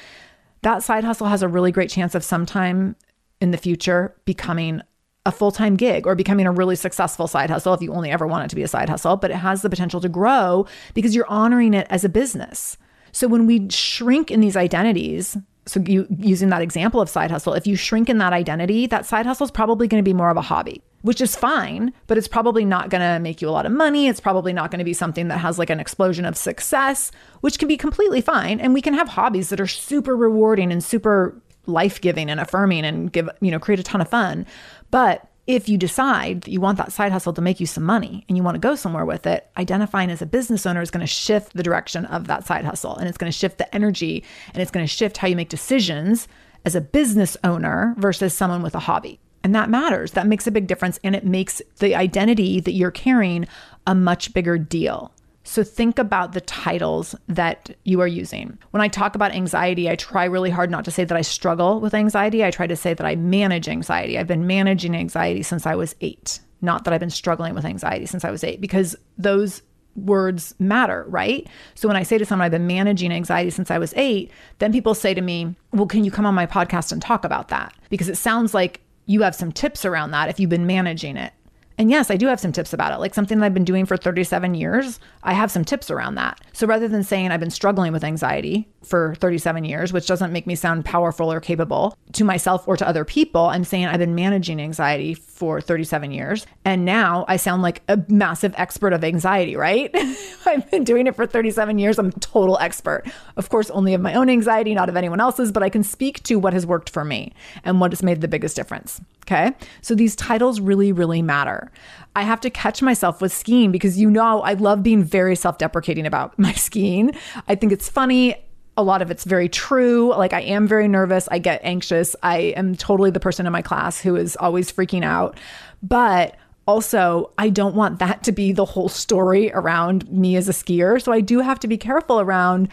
that 0.61 0.83
side 0.83 1.03
hustle 1.03 1.27
has 1.27 1.41
a 1.41 1.47
really 1.47 1.71
great 1.71 1.89
chance 1.89 2.15
of 2.15 2.23
sometime 2.23 2.95
in 3.41 3.51
the 3.51 3.57
future 3.57 4.15
becoming 4.25 4.81
a 5.25 5.31
full 5.31 5.51
time 5.51 5.75
gig 5.75 6.07
or 6.07 6.15
becoming 6.15 6.47
a 6.47 6.51
really 6.51 6.75
successful 6.75 7.27
side 7.27 7.49
hustle 7.49 7.73
if 7.73 7.81
you 7.81 7.93
only 7.93 8.11
ever 8.11 8.25
want 8.25 8.45
it 8.45 8.49
to 8.49 8.55
be 8.55 8.63
a 8.63 8.67
side 8.67 8.89
hustle, 8.89 9.17
but 9.17 9.31
it 9.31 9.37
has 9.37 9.61
the 9.61 9.69
potential 9.69 10.01
to 10.01 10.09
grow 10.09 10.65
because 10.93 11.15
you're 11.15 11.29
honoring 11.29 11.73
it 11.73 11.87
as 11.89 12.03
a 12.03 12.09
business. 12.09 12.77
So 13.11 13.27
when 13.27 13.45
we 13.45 13.69
shrink 13.69 14.31
in 14.31 14.41
these 14.41 14.55
identities, 14.55 15.37
so 15.67 15.79
you 15.79 16.07
using 16.17 16.49
that 16.49 16.61
example 16.61 17.01
of 17.01 17.09
side 17.09 17.31
hustle, 17.31 17.53
if 17.53 17.67
you 17.67 17.75
shrink 17.75 18.09
in 18.09 18.17
that 18.17 18.33
identity, 18.33 18.87
that 18.87 19.05
side 19.05 19.25
hustle 19.25 19.45
is 19.45 19.51
probably 19.51 19.87
going 19.87 20.03
to 20.03 20.07
be 20.07 20.13
more 20.13 20.29
of 20.29 20.37
a 20.37 20.41
hobby, 20.41 20.81
which 21.01 21.21
is 21.21 21.35
fine, 21.35 21.93
but 22.07 22.17
it's 22.17 22.27
probably 22.27 22.65
not 22.65 22.89
going 22.89 23.01
to 23.01 23.19
make 23.19 23.41
you 23.41 23.47
a 23.47 23.51
lot 23.51 23.65
of 23.65 23.71
money. 23.71 24.07
It's 24.07 24.19
probably 24.19 24.53
not 24.53 24.71
going 24.71 24.79
to 24.79 24.85
be 24.85 24.93
something 24.93 25.27
that 25.27 25.37
has 25.37 25.59
like 25.59 25.69
an 25.69 25.79
explosion 25.79 26.25
of 26.25 26.35
success, 26.35 27.11
which 27.41 27.59
can 27.59 27.67
be 27.67 27.77
completely 27.77 28.21
fine. 28.21 28.59
And 28.59 28.73
we 28.73 28.81
can 28.81 28.95
have 28.95 29.09
hobbies 29.09 29.49
that 29.49 29.61
are 29.61 29.67
super 29.67 30.17
rewarding 30.17 30.71
and 30.71 30.83
super 30.83 31.39
life-giving 31.67 32.29
and 32.29 32.39
affirming 32.39 32.83
and 32.83 33.13
give, 33.13 33.29
you 33.39 33.51
know, 33.51 33.59
create 33.59 33.79
a 33.79 33.83
ton 33.83 34.01
of 34.01 34.09
fun. 34.09 34.47
But 34.89 35.29
if 35.47 35.67
you 35.67 35.77
decide 35.77 36.41
that 36.41 36.51
you 36.51 36.61
want 36.61 36.77
that 36.77 36.91
side 36.91 37.11
hustle 37.11 37.33
to 37.33 37.41
make 37.41 37.59
you 37.59 37.65
some 37.65 37.83
money 37.83 38.25
and 38.27 38.37
you 38.37 38.43
want 38.43 38.55
to 38.55 38.59
go 38.59 38.75
somewhere 38.75 39.05
with 39.05 39.25
it, 39.25 39.49
identifying 39.57 40.11
as 40.11 40.21
a 40.21 40.25
business 40.25 40.65
owner 40.65 40.81
is 40.81 40.91
going 40.91 41.01
to 41.01 41.07
shift 41.07 41.53
the 41.53 41.63
direction 41.63 42.05
of 42.05 42.27
that 42.27 42.45
side 42.45 42.63
hustle 42.63 42.95
and 42.95 43.07
it's 43.07 43.17
going 43.17 43.31
to 43.31 43.37
shift 43.37 43.57
the 43.57 43.73
energy 43.75 44.23
and 44.53 44.61
it's 44.61 44.71
going 44.71 44.85
to 44.85 44.91
shift 44.91 45.17
how 45.17 45.27
you 45.27 45.35
make 45.35 45.49
decisions 45.49 46.27
as 46.63 46.75
a 46.75 46.81
business 46.81 47.35
owner 47.43 47.95
versus 47.97 48.33
someone 48.33 48.61
with 48.61 48.75
a 48.75 48.79
hobby. 48.79 49.19
And 49.43 49.55
that 49.55 49.69
matters. 49.69 50.11
That 50.11 50.27
makes 50.27 50.45
a 50.45 50.51
big 50.51 50.67
difference 50.67 50.99
and 51.03 51.15
it 51.15 51.25
makes 51.25 51.61
the 51.79 51.95
identity 51.95 52.59
that 52.59 52.73
you're 52.73 52.91
carrying 52.91 53.47
a 53.87 53.95
much 53.95 54.33
bigger 54.33 54.59
deal. 54.59 55.11
So 55.43 55.63
think 55.63 55.97
about 55.97 56.33
the 56.33 56.41
titles 56.41 57.15
that 57.27 57.75
you 57.83 57.99
are 58.01 58.07
using. 58.07 58.57
When 58.71 58.81
I 58.81 58.87
talk 58.87 59.15
about 59.15 59.33
anxiety, 59.33 59.89
I 59.89 59.95
try 59.95 60.25
really 60.25 60.51
hard 60.51 60.69
not 60.69 60.85
to 60.85 60.91
say 60.91 61.03
that 61.03 61.17
I 61.17 61.21
struggle 61.21 61.79
with 61.79 61.93
anxiety. 61.93 62.43
I 62.43 62.51
try 62.51 62.67
to 62.67 62.75
say 62.75 62.93
that 62.93 63.05
I 63.05 63.15
manage 63.15 63.67
anxiety. 63.67 64.17
I've 64.17 64.27
been 64.27 64.45
managing 64.45 64.95
anxiety 64.95 65.41
since 65.41 65.65
I 65.65 65.75
was 65.75 65.95
eight, 66.01 66.39
not 66.61 66.83
that 66.83 66.93
I've 66.93 66.99
been 66.99 67.09
struggling 67.09 67.55
with 67.55 67.65
anxiety 67.65 68.05
since 68.05 68.23
I 68.23 68.29
was 68.31 68.43
eight, 68.43 68.61
because 68.61 68.95
those 69.17 69.63
words 69.95 70.55
matter, 70.59 71.05
right? 71.07 71.47
So 71.75 71.87
when 71.87 71.97
I 71.97 72.03
say 72.03 72.17
to 72.17 72.25
someone, 72.25 72.45
I've 72.45 72.51
been 72.51 72.67
managing 72.67 73.11
anxiety 73.11 73.49
since 73.49 73.71
I 73.71 73.77
was 73.77 73.93
eight, 73.95 74.31
then 74.59 74.71
people 74.71 74.93
say 74.93 75.13
to 75.13 75.21
me, 75.21 75.55
Well, 75.71 75.87
can 75.87 76.03
you 76.03 76.11
come 76.11 76.25
on 76.25 76.35
my 76.35 76.45
podcast 76.45 76.91
and 76.91 77.01
talk 77.01 77.25
about 77.25 77.49
that? 77.49 77.73
Because 77.89 78.09
it 78.09 78.17
sounds 78.17 78.53
like 78.53 78.81
you 79.05 79.23
have 79.23 79.35
some 79.35 79.51
tips 79.51 79.85
around 79.85 80.11
that 80.11 80.29
if 80.29 80.39
you've 80.39 80.49
been 80.49 80.67
managing 80.67 81.17
it. 81.17 81.33
And 81.77 81.89
yes, 81.89 82.11
I 82.11 82.17
do 82.17 82.27
have 82.27 82.39
some 82.39 82.51
tips 82.51 82.73
about 82.73 82.93
it. 82.93 82.99
Like 82.99 83.13
something 83.13 83.39
that 83.39 83.45
I've 83.45 83.53
been 83.53 83.63
doing 83.63 83.85
for 83.85 83.97
37 83.97 84.53
years, 84.53 84.99
I 85.23 85.33
have 85.33 85.51
some 85.51 85.65
tips 85.65 85.89
around 85.89 86.15
that. 86.15 86.39
So 86.53 86.67
rather 86.67 86.87
than 86.87 87.03
saying 87.03 87.31
I've 87.31 87.39
been 87.39 87.49
struggling 87.49 87.91
with 87.91 88.03
anxiety 88.03 88.67
for 88.83 89.15
37 89.15 89.63
years, 89.65 89.91
which 89.91 90.07
doesn't 90.07 90.31
make 90.31 90.47
me 90.47 90.55
sound 90.55 90.85
powerful 90.85 91.31
or 91.31 91.39
capable 91.39 91.97
to 92.13 92.23
myself 92.23 92.67
or 92.67 92.77
to 92.77 92.87
other 92.87 93.05
people, 93.05 93.45
I'm 93.45 93.63
saying 93.63 93.85
I've 93.85 93.99
been 93.99 94.15
managing 94.15 94.61
anxiety 94.61 95.15
for 95.41 95.59
37 95.59 96.11
years. 96.11 96.45
And 96.65 96.85
now 96.85 97.25
I 97.27 97.37
sound 97.37 97.63
like 97.63 97.81
a 97.87 97.99
massive 98.07 98.53
expert 98.57 98.93
of 98.93 99.03
anxiety, 99.03 99.55
right? 99.55 99.89
I've 100.45 100.69
been 100.69 100.83
doing 100.83 101.07
it 101.07 101.15
for 101.15 101.25
37 101.25 101.79
years. 101.79 101.97
I'm 101.97 102.09
a 102.09 102.11
total 102.11 102.59
expert. 102.59 103.05
Of 103.37 103.49
course, 103.49 103.71
only 103.71 103.95
of 103.95 104.01
my 104.01 104.13
own 104.13 104.29
anxiety, 104.29 104.75
not 104.75 104.87
of 104.87 104.95
anyone 104.95 105.19
else's, 105.19 105.51
but 105.51 105.63
I 105.63 105.69
can 105.69 105.81
speak 105.81 106.21
to 106.25 106.35
what 106.35 106.53
has 106.53 106.67
worked 106.67 106.91
for 106.91 107.03
me 107.03 107.33
and 107.63 107.81
what 107.81 107.91
has 107.91 108.03
made 108.03 108.21
the 108.21 108.27
biggest 108.27 108.55
difference. 108.55 109.01
Okay. 109.25 109.51
So 109.81 109.95
these 109.95 110.15
titles 110.15 110.61
really, 110.61 110.91
really 110.91 111.23
matter. 111.23 111.71
I 112.15 112.21
have 112.21 112.41
to 112.41 112.51
catch 112.51 112.83
myself 112.83 113.19
with 113.19 113.33
skiing 113.33 113.71
because 113.71 113.97
you 113.97 114.11
know 114.11 114.43
I 114.43 114.53
love 114.53 114.83
being 114.83 115.03
very 115.03 115.35
self 115.35 115.57
deprecating 115.57 116.05
about 116.05 116.37
my 116.37 116.53
skiing. 116.53 117.15
I 117.47 117.55
think 117.55 117.71
it's 117.71 117.89
funny 117.89 118.35
a 118.77 118.83
lot 118.83 119.01
of 119.01 119.11
it's 119.11 119.25
very 119.25 119.49
true. 119.49 120.09
Like 120.09 120.33
I 120.33 120.41
am 120.41 120.67
very 120.67 120.87
nervous. 120.87 121.27
I 121.29 121.39
get 121.39 121.61
anxious. 121.63 122.15
I 122.23 122.37
am 122.55 122.75
totally 122.75 123.11
the 123.11 123.19
person 123.19 123.45
in 123.45 123.51
my 123.51 123.61
class 123.61 123.99
who 123.99 124.15
is 124.15 124.35
always 124.37 124.71
freaking 124.71 125.03
out. 125.03 125.37
But 125.83 126.37
also, 126.67 127.31
I 127.37 127.49
don't 127.49 127.75
want 127.75 127.99
that 127.99 128.23
to 128.23 128.31
be 128.31 128.51
the 128.51 128.65
whole 128.65 128.87
story 128.87 129.51
around 129.51 130.09
me 130.11 130.35
as 130.35 130.47
a 130.47 130.53
skier. 130.53 131.01
So 131.01 131.11
I 131.11 131.19
do 131.19 131.39
have 131.39 131.59
to 131.59 131.67
be 131.67 131.77
careful 131.77 132.21
around 132.21 132.69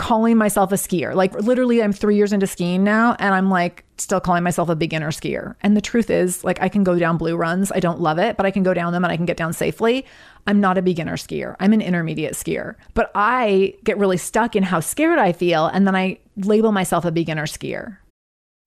calling 0.00 0.38
myself 0.38 0.72
a 0.72 0.76
skier. 0.76 1.14
Like 1.14 1.34
literally 1.34 1.82
I'm 1.82 1.92
3 1.92 2.16
years 2.16 2.32
into 2.32 2.46
skiing 2.46 2.82
now 2.82 3.16
and 3.18 3.34
I'm 3.34 3.50
like 3.50 3.84
still 3.98 4.18
calling 4.18 4.42
myself 4.42 4.70
a 4.70 4.74
beginner 4.74 5.10
skier. 5.10 5.56
And 5.60 5.76
the 5.76 5.82
truth 5.82 6.08
is 6.08 6.42
like 6.42 6.60
I 6.62 6.70
can 6.70 6.84
go 6.84 6.98
down 6.98 7.18
blue 7.18 7.36
runs. 7.36 7.70
I 7.70 7.80
don't 7.80 8.00
love 8.00 8.18
it, 8.18 8.38
but 8.38 8.46
I 8.46 8.50
can 8.50 8.62
go 8.62 8.72
down 8.72 8.94
them 8.94 9.04
and 9.04 9.12
I 9.12 9.18
can 9.18 9.26
get 9.26 9.36
down 9.36 9.52
safely. 9.52 10.06
I'm 10.46 10.58
not 10.58 10.78
a 10.78 10.82
beginner 10.82 11.18
skier. 11.18 11.54
I'm 11.60 11.74
an 11.74 11.82
intermediate 11.82 12.32
skier. 12.32 12.76
But 12.94 13.10
I 13.14 13.74
get 13.84 13.98
really 13.98 14.16
stuck 14.16 14.56
in 14.56 14.62
how 14.62 14.80
scared 14.80 15.18
I 15.18 15.32
feel 15.32 15.66
and 15.66 15.86
then 15.86 15.94
I 15.94 16.18
label 16.36 16.72
myself 16.72 17.04
a 17.04 17.12
beginner 17.12 17.44
skier. 17.44 17.98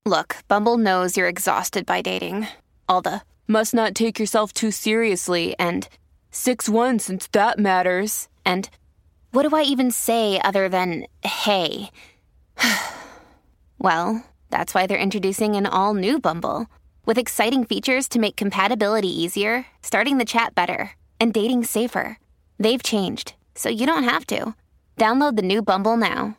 Look, 0.06 0.36
Bumble 0.48 0.78
knows 0.78 1.18
you're 1.18 1.28
exhausted 1.28 1.88
by 1.88 2.04
dating. 2.04 2.48
All 2.88 3.02
the 3.02 3.24
must 3.48 3.74
not 3.74 3.96
take 3.96 4.20
yourself 4.20 4.54
too 4.54 4.70
seriously 4.70 5.56
and 5.58 5.90
6 6.30 6.70
1 6.70 7.00
since 7.00 7.28
that 7.32 7.58
matters. 7.58 8.30
And 8.46 8.70
what 9.34 9.50
do 9.50 9.56
I 9.56 9.64
even 9.64 9.90
say 9.90 10.40
other 10.44 10.70
than 10.70 11.08
hey? 11.24 11.90
well, 13.80 14.24
that's 14.52 14.76
why 14.76 14.86
they're 14.86 14.98
introducing 14.98 15.56
an 15.56 15.66
all 15.66 15.96
new 15.96 16.20
Bumble 16.20 16.68
with 17.08 17.18
exciting 17.18 17.66
features 17.66 18.08
to 18.10 18.20
make 18.20 18.36
compatibility 18.36 19.10
easier, 19.10 19.66
starting 19.82 20.20
the 20.20 20.26
chat 20.26 20.54
better, 20.54 20.92
and 21.20 21.34
dating 21.34 21.64
safer. 21.64 22.20
They've 22.60 22.84
changed, 22.84 23.34
so 23.56 23.70
you 23.70 23.88
don't 23.88 24.04
have 24.04 24.28
to. 24.28 24.54
Download 24.98 25.36
the 25.36 25.42
new 25.42 25.64
Bumble 25.64 25.98
now. 25.98 26.38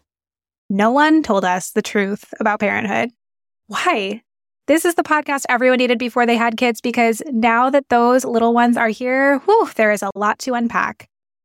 No 0.70 0.92
one 0.92 1.24
told 1.24 1.44
us 1.44 1.72
the 1.72 1.82
truth 1.82 2.32
about 2.38 2.60
parenthood. 2.60 3.10
Why? 3.66 4.22
This 4.66 4.84
is 4.84 4.94
the 4.94 5.02
podcast 5.02 5.42
everyone 5.48 5.78
needed 5.78 5.98
before 5.98 6.26
they 6.26 6.36
had 6.36 6.56
kids 6.56 6.80
because 6.80 7.22
now 7.26 7.70
that 7.70 7.88
those 7.88 8.24
little 8.24 8.54
ones 8.54 8.76
are 8.76 8.88
here, 8.88 9.40
whew, 9.40 9.68
there 9.74 9.90
is 9.90 10.02
a 10.02 10.12
lot 10.14 10.38
to 10.40 10.54
unpack. 10.54 11.08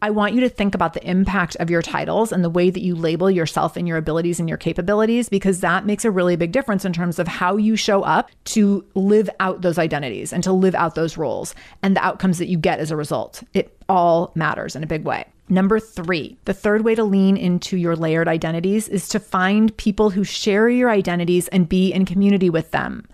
I 0.00 0.10
want 0.10 0.34
you 0.34 0.40
to 0.42 0.48
think 0.48 0.76
about 0.76 0.94
the 0.94 1.04
impact 1.04 1.56
of 1.56 1.70
your 1.70 1.82
titles 1.82 2.30
and 2.30 2.44
the 2.44 2.50
way 2.50 2.70
that 2.70 2.82
you 2.82 2.94
label 2.94 3.28
yourself 3.28 3.76
and 3.76 3.88
your 3.88 3.96
abilities 3.96 4.38
and 4.38 4.48
your 4.48 4.58
capabilities, 4.58 5.28
because 5.28 5.60
that 5.60 5.86
makes 5.86 6.04
a 6.04 6.10
really 6.10 6.36
big 6.36 6.52
difference 6.52 6.84
in 6.84 6.92
terms 6.92 7.18
of 7.18 7.26
how 7.26 7.56
you 7.56 7.74
show 7.74 8.02
up 8.02 8.30
to 8.44 8.84
live 8.94 9.28
out 9.40 9.62
those 9.62 9.78
identities 9.78 10.32
and 10.32 10.44
to 10.44 10.52
live 10.52 10.76
out 10.76 10.94
those 10.94 11.16
roles 11.16 11.52
and 11.82 11.96
the 11.96 12.04
outcomes 12.04 12.38
that 12.38 12.46
you 12.46 12.56
get 12.56 12.78
as 12.78 12.92
a 12.92 12.96
result. 12.96 13.42
It 13.54 13.76
all 13.88 14.30
matters 14.36 14.76
in 14.76 14.84
a 14.84 14.86
big 14.88 15.04
way. 15.04 15.24
Number 15.48 15.80
three, 15.80 16.36
the 16.44 16.54
third 16.54 16.84
way 16.84 16.94
to 16.94 17.02
lean 17.02 17.36
into 17.36 17.76
your 17.76 17.96
layered 17.96 18.28
identities 18.28 18.86
is 18.88 19.08
to 19.08 19.18
find 19.18 19.76
people 19.78 20.10
who 20.10 20.22
share 20.22 20.68
your 20.68 20.90
identities 20.90 21.48
and 21.48 21.68
be 21.68 21.90
in 21.90 22.04
community 22.04 22.50
with 22.50 22.70
them. 22.70 23.06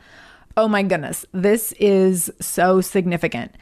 Oh 0.56 0.68
my 0.68 0.82
goodness, 0.82 1.24
this 1.32 1.72
is 1.80 2.30
so 2.40 2.80
significant. 2.80 3.54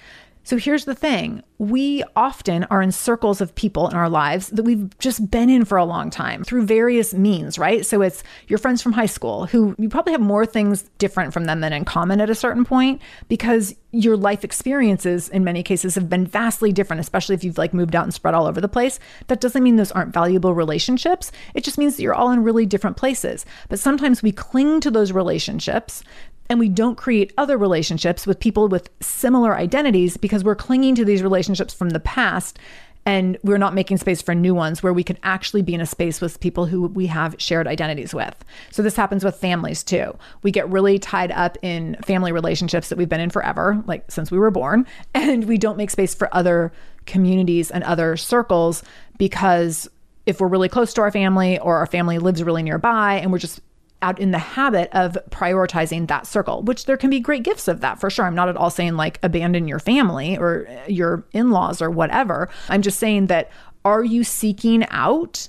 So 0.45 0.57
here's 0.57 0.85
the 0.85 0.95
thing 0.95 1.43
we 1.59 2.03
often 2.17 2.65
are 2.65 2.83
in 2.83 2.91
circles 2.91 3.41
of 3.41 3.55
people 3.55 3.89
in 3.89 3.95
our 3.95 4.09
lives 4.09 4.49
that 4.49 4.65
we've 4.65 4.99
just 4.99 5.31
been 5.31 5.49
in 5.49 5.65
for 5.65 5.79
a 5.79 5.85
long 5.85 6.11
time 6.11 6.43
through 6.43 6.67
various 6.67 7.15
means, 7.15 7.57
right? 7.57 7.87
So 7.87 8.03
it's 8.03 8.25
your 8.49 8.59
friends 8.59 8.83
from 8.83 8.93
high 8.93 9.07
school 9.07 9.47
who 9.47 9.77
you 9.79 9.89
probably 9.89 10.11
have 10.11 10.21
more 10.21 10.45
things 10.45 10.83
different 10.99 11.33
from 11.33 11.45
them 11.45 11.61
than 11.61 11.73
in 11.73 11.85
common 11.85 12.21
at 12.21 12.29
a 12.29 12.35
certain 12.35 12.65
point 12.65 13.01
because 13.29 13.77
your 13.93 14.17
life 14.17 14.43
experiences 14.43 15.29
in 15.29 15.45
many 15.45 15.63
cases 15.63 15.95
have 15.95 16.09
been 16.09 16.27
vastly 16.27 16.73
different, 16.73 16.99
especially 16.99 17.37
if 17.37 17.45
you've 17.45 17.59
like 17.59 17.73
moved 17.73 17.95
out 17.95 18.05
and 18.05 18.13
spread 18.13 18.35
all 18.35 18.47
over 18.47 18.61
the 18.61 18.67
place. 18.67 18.99
That 19.29 19.41
doesn't 19.41 19.63
mean 19.63 19.77
those 19.77 19.93
aren't 19.93 20.13
valuable 20.13 20.55
relationships. 20.55 21.31
It 21.55 21.63
just 21.63 21.79
means 21.79 21.97
that 21.97 22.03
you're 22.03 22.15
all 22.15 22.33
in 22.33 22.43
really 22.43 22.67
different 22.67 22.97
places. 22.97 23.47
But 23.69 23.79
sometimes 23.79 24.23
we 24.23 24.33
cling 24.33 24.81
to 24.81 24.91
those 24.91 25.13
relationships 25.13 26.03
and 26.49 26.59
we 26.59 26.69
don't 26.69 26.97
create 26.97 27.33
other 27.39 27.57
relationships 27.57 28.27
with 28.27 28.41
people 28.41 28.69
with 28.69 28.91
similar 29.01 29.57
identities 29.57 30.17
because 30.17 30.45
we're 30.45 30.55
clinging 30.55 30.95
to 30.97 31.05
these 31.05 31.23
relationships 31.23 31.73
from 31.73 31.91
the 31.91 32.01
past 32.01 32.59
and 33.05 33.37
we're 33.43 33.59
not 33.59 33.75
making 33.75 33.97
space 33.97 34.23
for 34.23 34.35
new 34.35 34.55
ones 34.55 34.83
where 34.83 34.93
we 34.93 35.03
could 35.03 35.19
actually 35.23 35.63
be 35.63 35.75
in 35.75 35.81
a 35.81 35.87
space 35.87 36.21
with 36.21 36.39
people 36.41 36.67
who 36.67 36.87
we 36.89 37.07
have 37.07 37.35
shared 37.39 37.67
identities 37.67 38.15
with. 38.15 38.35
So 38.71 38.83
this 38.83 38.95
happens 38.95 39.25
with 39.25 39.37
families 39.37 39.83
too. 39.83 40.17
We 40.43 40.53
get 40.53 40.69
really 40.69 40.99
tied 40.99 41.33
up 41.33 41.59
in 41.63 41.97
family 42.05 42.31
relationships 42.31 42.89
that 42.89 42.99
we've 42.99 43.09
been 43.09 43.21
in 43.21 43.31
forever, 43.31 43.83
like 43.87 44.11
since 44.11 44.31
we 44.31 44.39
were 44.39 44.51
born, 44.51 44.87
and 45.15 45.47
we 45.47 45.59
don't 45.59 45.77
make 45.77 45.91
space 45.91 46.15
for 46.15 46.33
other 46.35 46.73
communities 47.07 47.71
and 47.71 47.83
other 47.83 48.17
circles 48.17 48.85
because 49.19 49.89
if 50.25 50.41
we're 50.41 50.49
really 50.49 50.69
close 50.69 50.95
to 50.95 51.01
our 51.01 51.11
family 51.11 51.59
or 51.59 51.79
our 51.79 51.87
family 51.87 52.19
lives 52.19 52.45
really 52.45 52.63
nearby 52.63 53.15
and 53.15 53.33
we're 53.33 53.39
just 53.39 53.61
out 54.03 54.19
in 54.19 54.31
the 54.31 54.39
habit 54.39 54.91
of 54.93 55.17
prioritizing 55.31 56.09
that 56.09 56.27
circle, 56.27 56.63
which 56.63 56.87
there 56.87 56.97
can 56.97 57.11
be 57.11 57.21
great 57.21 57.43
gifts 57.43 57.69
of 57.69 57.81
that 57.81 58.01
for 58.01 58.11
sure. 58.11 58.27
I'm 58.27 58.35
not 58.35 58.49
at 58.49 58.57
all 58.57 58.71
saying 58.71 58.97
like 58.97 59.19
abandon 59.23 59.69
your 59.69 59.79
family 59.79 60.37
or 60.37 60.69
uh, 60.69 60.89
your 60.89 61.25
in 61.33 61.51
laws 61.51 61.81
or 61.81 61.91
whatever. 61.91 62.49
I'm 62.69 62.83
just 62.83 62.99
saying 62.99 63.29
that 63.29 63.51
are 63.85 64.05
you 64.05 64.25
seeking 64.25 64.87
out 64.91 65.49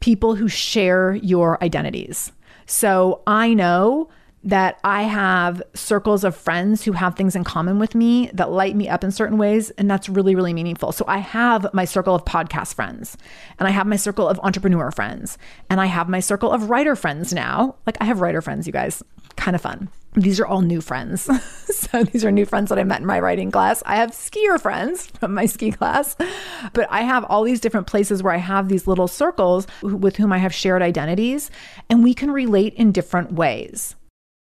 people 0.00 0.34
who 0.34 0.48
share 0.48 1.14
your 1.14 1.62
identities? 1.62 2.32
So 2.66 3.22
I 3.26 3.54
know 3.54 4.08
that 4.44 4.78
I 4.84 5.04
have 5.04 5.62
circles 5.72 6.22
of 6.22 6.36
friends 6.36 6.84
who 6.84 6.92
have 6.92 7.16
things 7.16 7.34
in 7.34 7.44
common 7.44 7.78
with 7.78 7.94
me 7.94 8.30
that 8.34 8.50
light 8.50 8.76
me 8.76 8.88
up 8.88 9.02
in 9.02 9.10
certain 9.10 9.38
ways. 9.38 9.70
And 9.70 9.90
that's 9.90 10.08
really, 10.08 10.34
really 10.34 10.52
meaningful. 10.52 10.92
So 10.92 11.04
I 11.08 11.18
have 11.18 11.66
my 11.72 11.86
circle 11.86 12.14
of 12.14 12.24
podcast 12.24 12.74
friends, 12.74 13.16
and 13.58 13.66
I 13.66 13.70
have 13.70 13.86
my 13.86 13.96
circle 13.96 14.28
of 14.28 14.38
entrepreneur 14.42 14.90
friends, 14.90 15.38
and 15.70 15.80
I 15.80 15.86
have 15.86 16.08
my 16.08 16.20
circle 16.20 16.52
of 16.52 16.68
writer 16.68 16.94
friends 16.94 17.32
now. 17.32 17.76
Like 17.86 17.96
I 18.00 18.04
have 18.04 18.20
writer 18.20 18.42
friends, 18.42 18.66
you 18.66 18.72
guys, 18.72 19.02
kind 19.36 19.54
of 19.54 19.62
fun. 19.62 19.88
These 20.12 20.38
are 20.38 20.46
all 20.46 20.60
new 20.60 20.80
friends. 20.80 21.22
so 21.74 22.04
these 22.04 22.24
are 22.24 22.30
new 22.30 22.46
friends 22.46 22.68
that 22.68 22.78
I 22.78 22.84
met 22.84 23.00
in 23.00 23.06
my 23.06 23.18
writing 23.18 23.50
class. 23.50 23.82
I 23.84 23.96
have 23.96 24.10
skier 24.10 24.60
friends 24.60 25.06
from 25.06 25.34
my 25.34 25.46
ski 25.46 25.72
class, 25.72 26.16
but 26.72 26.86
I 26.90 27.02
have 27.02 27.24
all 27.24 27.42
these 27.42 27.60
different 27.60 27.86
places 27.86 28.22
where 28.22 28.32
I 28.32 28.38
have 28.38 28.68
these 28.68 28.86
little 28.86 29.08
circles 29.08 29.66
with 29.82 30.16
whom 30.16 30.32
I 30.32 30.38
have 30.38 30.54
shared 30.54 30.82
identities, 30.82 31.50
and 31.90 32.04
we 32.04 32.14
can 32.14 32.30
relate 32.30 32.74
in 32.74 32.92
different 32.92 33.32
ways. 33.32 33.96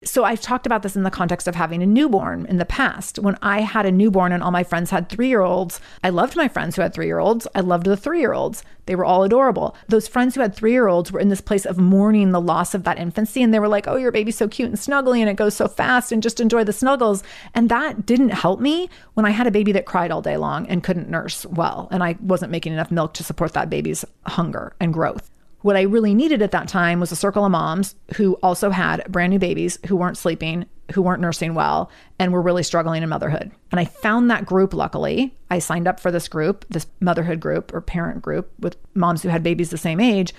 So 0.05 0.23
I've 0.23 0.41
talked 0.41 0.65
about 0.65 0.85
this 0.85 0.95
in 0.95 1.03
the 1.03 1.11
context 1.11 1.49
of 1.49 1.57
having 1.57 1.83
a 1.83 1.87
newborn 1.87 2.47
in 2.47 2.59
the 2.59 2.65
past. 2.65 3.19
When 3.19 3.37
I 3.43 3.63
had 3.63 3.85
a 3.85 3.91
newborn 3.91 4.31
and 4.31 4.45
all 4.45 4.53
my 4.53 4.63
friends 4.63 4.91
had 4.91 5.09
3-year-olds, 5.09 5.81
I 6.05 6.11
loved 6.11 6.37
my 6.37 6.47
friends 6.47 6.77
who 6.77 6.83
had 6.83 6.95
3-year-olds. 6.95 7.49
I 7.53 7.61
loved 7.61 7.85
the 7.85 7.97
3-year-olds. 7.97 8.63
They 8.87 8.95
were 8.95 9.05
all 9.05 9.25
adorable. 9.25 9.77
Those 9.89 10.07
friends 10.07 10.37
who 10.37 10.41
had 10.41 10.55
3-year-olds 10.55 11.11
were 11.11 11.19
in 11.19 11.31
this 11.31 11.41
place 11.41 11.67
of 11.67 11.79
mourning 11.79 12.31
the 12.31 12.41
loss 12.41 12.75
of 12.75 12.85
that 12.85 12.99
infancy 12.99 13.43
and 13.43 13.53
they 13.53 13.59
were 13.59 13.67
like, 13.67 13.89
"Oh, 13.89 13.97
your 13.97 14.13
baby's 14.13 14.37
so 14.37 14.47
cute 14.47 14.69
and 14.69 14.79
snuggly 14.79 15.19
and 15.19 15.29
it 15.29 15.35
goes 15.35 15.55
so 15.55 15.67
fast 15.67 16.13
and 16.13 16.23
just 16.23 16.39
enjoy 16.39 16.63
the 16.63 16.73
snuggles." 16.73 17.25
And 17.53 17.69
that 17.69 18.07
didn't 18.07 18.31
help 18.31 18.61
me 18.61 18.89
when 19.15 19.27
I 19.27 19.31
had 19.31 19.49
a 19.49 19.51
baby 19.51 19.73
that 19.73 19.85
cried 19.85 20.13
all 20.13 20.23
day 20.23 20.37
long 20.37 20.67
and 20.69 20.85
couldn't 20.85 21.11
nurse 21.11 21.45
well 21.45 21.89
and 21.91 22.05
I 22.05 22.17
wasn't 22.21 22.53
making 22.53 22.73
enough 22.73 22.93
milk 22.93 23.15
to 23.15 23.25
support 23.25 23.53
that 23.55 23.69
baby's 23.69 24.05
hunger 24.27 24.75
and 24.81 24.95
growth. 24.95 25.29
What 25.63 25.77
I 25.77 25.83
really 25.83 26.15
needed 26.15 26.43
at 26.43 26.53
that 26.53 26.69
time 26.69 27.01
was 27.01 27.11
a 27.11 27.17
circle 27.17 27.45
of 27.45 27.51
moms 27.51 27.95
who 28.15 28.35
also 28.43 28.71
had 28.71 29.05
brand 29.11 29.31
new 29.31 29.39
babies 29.39 29.79
who 29.87 29.97
weren't 29.97 30.17
sleeping 30.17 30.67
who 30.95 31.03
weren't 31.03 31.21
nursing 31.21 31.55
well 31.55 31.91
and 32.19 32.33
were 32.33 32.43
really 32.43 32.63
struggling 32.63 33.03
in 33.03 33.09
motherhood. 33.09 33.51
And 33.71 33.81
I 33.81 33.85
found 33.85 34.31
that 34.31 34.47
group, 34.47 34.73
luckily. 34.73 35.35
I 35.51 35.59
signed 35.59 35.87
up 35.87 36.01
for 36.01 36.11
this 36.11 36.29
group, 36.29 36.65
this 36.71 36.87
motherhood 37.01 37.41
group 37.41 37.73
or 37.75 37.81
parent 37.81 38.23
group 38.23 38.51
with 38.59 38.77
moms 38.95 39.23
who 39.23 39.29
had 39.29 39.43
babies 39.43 39.71
the 39.71 39.79
same 39.79 40.01
age. 40.01 40.33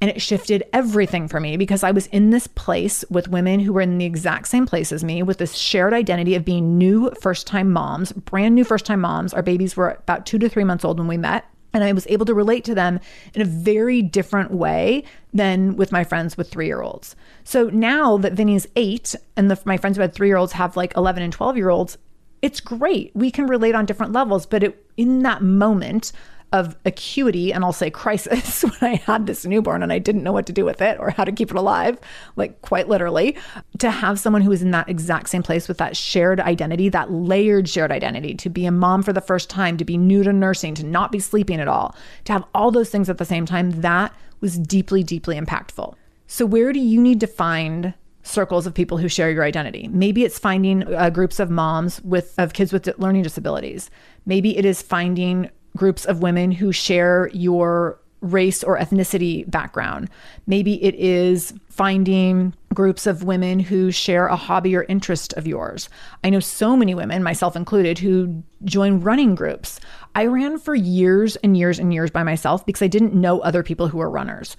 And 0.00 0.10
it 0.10 0.22
shifted 0.22 0.62
everything 0.72 1.26
for 1.26 1.40
me 1.40 1.56
because 1.56 1.82
I 1.82 1.90
was 1.90 2.06
in 2.08 2.30
this 2.30 2.46
place 2.46 3.04
with 3.10 3.28
women 3.28 3.58
who 3.58 3.72
were 3.72 3.80
in 3.80 3.98
the 3.98 4.04
exact 4.04 4.46
same 4.46 4.64
place 4.64 4.92
as 4.92 5.02
me 5.02 5.24
with 5.24 5.38
this 5.38 5.56
shared 5.56 5.92
identity 5.92 6.36
of 6.36 6.44
being 6.44 6.78
new 6.78 7.10
first 7.20 7.48
time 7.48 7.72
moms, 7.72 8.12
brand 8.12 8.54
new 8.54 8.64
first 8.64 8.86
time 8.86 9.00
moms. 9.00 9.34
Our 9.34 9.42
babies 9.42 9.76
were 9.76 9.90
about 9.90 10.24
two 10.24 10.38
to 10.38 10.48
three 10.48 10.62
months 10.62 10.84
old 10.84 10.98
when 10.98 11.08
we 11.08 11.16
met. 11.16 11.46
And 11.72 11.84
I 11.84 11.92
was 11.92 12.06
able 12.08 12.26
to 12.26 12.34
relate 12.34 12.64
to 12.64 12.74
them 12.74 12.98
in 13.34 13.42
a 13.42 13.44
very 13.44 14.02
different 14.02 14.50
way 14.50 15.04
than 15.34 15.76
with 15.76 15.92
my 15.92 16.02
friends 16.04 16.36
with 16.36 16.50
three 16.50 16.66
year 16.66 16.80
olds. 16.80 17.14
So 17.44 17.68
now 17.68 18.16
that 18.18 18.32
Vinny's 18.32 18.66
eight 18.76 19.14
and 19.36 19.50
the, 19.50 19.60
my 19.64 19.76
friends 19.76 19.96
who 19.96 20.02
had 20.02 20.14
three 20.14 20.28
year 20.28 20.36
olds 20.36 20.52
have 20.52 20.76
like 20.76 20.96
11 20.96 21.22
and 21.22 21.32
12 21.32 21.56
year 21.56 21.70
olds, 21.70 21.98
it's 22.40 22.60
great. 22.60 23.10
We 23.14 23.30
can 23.30 23.46
relate 23.46 23.74
on 23.74 23.86
different 23.86 24.12
levels. 24.12 24.46
But 24.46 24.62
it, 24.62 24.86
in 24.96 25.22
that 25.22 25.42
moment, 25.42 26.12
of 26.52 26.76
acuity 26.84 27.52
and 27.52 27.64
I'll 27.64 27.72
say 27.72 27.90
crisis 27.90 28.62
when 28.80 28.92
I 28.92 28.96
had 28.96 29.26
this 29.26 29.44
newborn 29.44 29.82
and 29.82 29.92
I 29.92 29.98
didn't 29.98 30.22
know 30.22 30.32
what 30.32 30.46
to 30.46 30.52
do 30.52 30.64
with 30.64 30.80
it 30.80 30.98
or 30.98 31.10
how 31.10 31.24
to 31.24 31.32
keep 31.32 31.50
it 31.50 31.56
alive, 31.56 31.98
like 32.36 32.60
quite 32.62 32.88
literally, 32.88 33.36
to 33.78 33.90
have 33.90 34.18
someone 34.18 34.42
who 34.42 34.52
is 34.52 34.62
in 34.62 34.70
that 34.70 34.88
exact 34.88 35.28
same 35.28 35.42
place 35.42 35.68
with 35.68 35.78
that 35.78 35.96
shared 35.96 36.40
identity, 36.40 36.88
that 36.88 37.12
layered 37.12 37.68
shared 37.68 37.92
identity, 37.92 38.34
to 38.34 38.48
be 38.48 38.64
a 38.66 38.72
mom 38.72 39.02
for 39.02 39.12
the 39.12 39.20
first 39.20 39.50
time, 39.50 39.76
to 39.76 39.84
be 39.84 39.96
new 39.96 40.22
to 40.22 40.32
nursing, 40.32 40.74
to 40.74 40.84
not 40.84 41.12
be 41.12 41.18
sleeping 41.18 41.60
at 41.60 41.68
all, 41.68 41.94
to 42.24 42.32
have 42.32 42.44
all 42.54 42.70
those 42.70 42.90
things 42.90 43.10
at 43.10 43.18
the 43.18 43.24
same 43.24 43.44
time, 43.44 43.70
that 43.82 44.14
was 44.40 44.58
deeply, 44.58 45.02
deeply 45.02 45.38
impactful. 45.38 45.94
So, 46.26 46.46
where 46.46 46.72
do 46.72 46.80
you 46.80 47.00
need 47.00 47.20
to 47.20 47.26
find 47.26 47.94
circles 48.28 48.66
of 48.66 48.74
people 48.74 48.98
who 48.98 49.08
share 49.08 49.30
your 49.30 49.42
identity. 49.42 49.88
Maybe 49.90 50.24
it's 50.24 50.38
finding 50.38 50.82
uh, 50.94 51.10
groups 51.10 51.40
of 51.40 51.50
moms 51.50 52.00
with 52.02 52.34
of 52.38 52.52
kids 52.52 52.72
with 52.72 52.86
learning 52.98 53.22
disabilities. 53.22 53.90
Maybe 54.26 54.56
it 54.56 54.64
is 54.64 54.82
finding 54.82 55.50
groups 55.78 56.04
of 56.04 56.20
women 56.20 56.50
who 56.50 56.72
share 56.72 57.30
your 57.32 58.00
race 58.20 58.64
or 58.64 58.76
ethnicity 58.76 59.48
background. 59.48 60.10
Maybe 60.46 60.82
it 60.82 60.94
is 60.96 61.54
finding 61.70 62.52
groups 62.74 63.06
of 63.06 63.22
women 63.22 63.60
who 63.60 63.92
share 63.92 64.26
a 64.26 64.36
hobby 64.36 64.74
or 64.74 64.84
interest 64.88 65.32
of 65.34 65.46
yours. 65.46 65.88
I 66.24 66.30
know 66.30 66.40
so 66.40 66.76
many 66.76 66.94
women, 66.94 67.22
myself 67.22 67.54
included, 67.54 67.98
who 67.98 68.42
join 68.64 69.00
running 69.00 69.36
groups. 69.36 69.78
I 70.16 70.26
ran 70.26 70.58
for 70.58 70.74
years 70.74 71.36
and 71.36 71.56
years 71.56 71.78
and 71.78 71.94
years 71.94 72.10
by 72.10 72.24
myself 72.24 72.66
because 72.66 72.82
I 72.82 72.88
didn't 72.88 73.14
know 73.14 73.38
other 73.40 73.62
people 73.62 73.86
who 73.86 73.98
were 73.98 74.10
runners. 74.10 74.56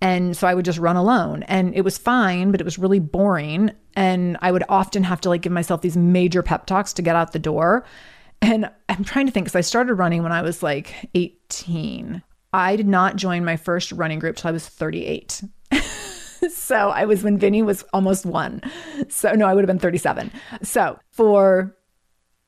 And 0.00 0.36
so 0.36 0.46
I 0.46 0.54
would 0.54 0.64
just 0.64 0.78
run 0.78 0.96
alone 0.96 1.42
and 1.44 1.74
it 1.74 1.80
was 1.82 1.96
fine, 1.96 2.50
but 2.50 2.60
it 2.60 2.64
was 2.64 2.78
really 2.78 2.98
boring. 2.98 3.70
And 3.94 4.36
I 4.42 4.52
would 4.52 4.64
often 4.68 5.04
have 5.04 5.20
to 5.22 5.30
like 5.30 5.42
give 5.42 5.52
myself 5.52 5.80
these 5.80 5.96
major 5.96 6.42
pep 6.42 6.66
talks 6.66 6.92
to 6.94 7.02
get 7.02 7.16
out 7.16 7.32
the 7.32 7.38
door. 7.38 7.84
And 8.42 8.70
I'm 8.88 9.04
trying 9.04 9.26
to 9.26 9.32
think 9.32 9.46
because 9.46 9.56
I 9.56 9.60
started 9.62 9.94
running 9.94 10.22
when 10.22 10.32
I 10.32 10.42
was 10.42 10.62
like 10.62 11.10
18. 11.14 12.22
I 12.52 12.76
did 12.76 12.88
not 12.88 13.16
join 13.16 13.44
my 13.44 13.56
first 13.56 13.92
running 13.92 14.18
group 14.18 14.36
till 14.36 14.48
I 14.48 14.52
was 14.52 14.68
38. 14.68 15.42
so 16.50 16.90
I 16.90 17.04
was 17.04 17.22
when 17.22 17.38
Vinny 17.38 17.62
was 17.62 17.84
almost 17.92 18.24
one. 18.24 18.62
So 19.08 19.32
no, 19.32 19.46
I 19.46 19.54
would 19.54 19.62
have 19.62 19.68
been 19.68 19.78
37. 19.78 20.30
So 20.62 20.98
for 21.10 21.76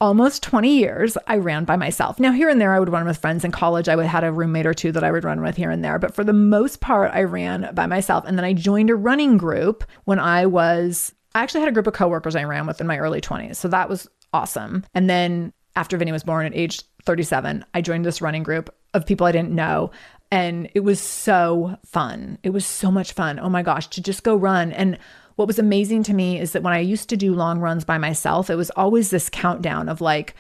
almost 0.01 0.43
20 0.43 0.79
years, 0.79 1.19
I 1.27 1.39
ran 1.39 1.65
by 1.65 1.77
myself. 1.77 2.21
Now, 2.21 2.33
here 2.33 2.49
and 2.49 2.61
there, 2.61 2.73
I 2.73 2.79
would 2.79 2.89
run 2.89 3.07
with 3.07 3.19
friends 3.19 3.45
in 3.45 3.51
college. 3.51 3.89
I 3.89 3.97
would 3.97 4.07
had 4.07 4.25
a 4.25 4.33
roommate 4.33 4.67
or 4.67 4.75
two 4.75 4.93
that 4.93 5.05
I 5.05 5.11
would 5.11 5.25
run 5.25 5.41
with 5.43 5.57
here 5.57 5.71
and 5.71 5.85
there. 5.85 5.99
But 5.99 6.15
for 6.15 6.25
the 6.25 6.33
most 6.33 6.81
part, 6.81 7.11
I 7.13 7.25
ran 7.25 7.75
by 7.75 7.87
myself. 7.87 8.25
And 8.27 8.39
then 8.39 8.45
I 8.45 8.53
joined 8.53 8.91
a 8.91 8.97
running 8.97 9.37
group 9.37 9.85
when 10.05 10.19
I 10.19 10.47
was, 10.47 11.13
I 11.35 11.43
actually 11.43 11.61
had 11.61 11.69
a 11.69 11.73
group 11.73 11.87
of 11.87 11.95
coworkers 11.95 12.37
I 12.37 12.45
ran 12.45 12.67
with 12.67 12.81
in 12.81 12.87
my 12.87 12.99
early 12.99 13.21
20s. 13.21 13.57
So 13.57 13.69
that 13.69 13.89
was 13.89 14.09
awesome. 14.33 14.85
And 14.95 15.11
then 15.11 15.53
after 15.79 15.97
Vinny 15.97 16.11
was 16.11 16.25
born 16.25 16.45
at 16.45 16.57
age 16.57 16.83
37, 17.05 17.65
I 17.73 17.81
joined 17.81 18.05
this 18.05 18.21
running 18.21 18.43
group 18.43 18.75
of 18.95 19.07
people 19.07 19.29
I 19.29 19.33
didn't 19.33 19.53
know. 19.53 19.93
And 20.33 20.69
it 20.75 20.81
was 20.81 21.01
so 21.01 21.79
fun. 21.87 22.37
It 22.43 22.51
was 22.51 22.67
so 22.67 22.91
much 22.91 23.13
fun. 23.13 23.39
Oh 23.39 23.49
my 23.49 23.63
gosh, 23.63 23.87
to 23.91 24.03
just 24.03 24.25
go 24.25 24.35
run. 24.35 24.73
And 24.73 24.99
what 25.37 25.47
was 25.47 25.61
amazing 25.61 26.03
to 26.03 26.15
me 26.15 26.41
is 26.41 26.51
that 26.51 26.65
when 26.65 26.75
I 26.75 26.81
used 26.81 27.09
to 27.11 27.17
do 27.17 27.33
long 27.33 27.61
runs 27.61 27.85
by 27.85 27.97
myself, 27.97 28.51
it 28.51 28.57
was 28.57 28.71
always 28.71 29.11
this 29.11 29.31
countdown 29.31 29.89
of 29.89 30.01
like, 30.01 30.35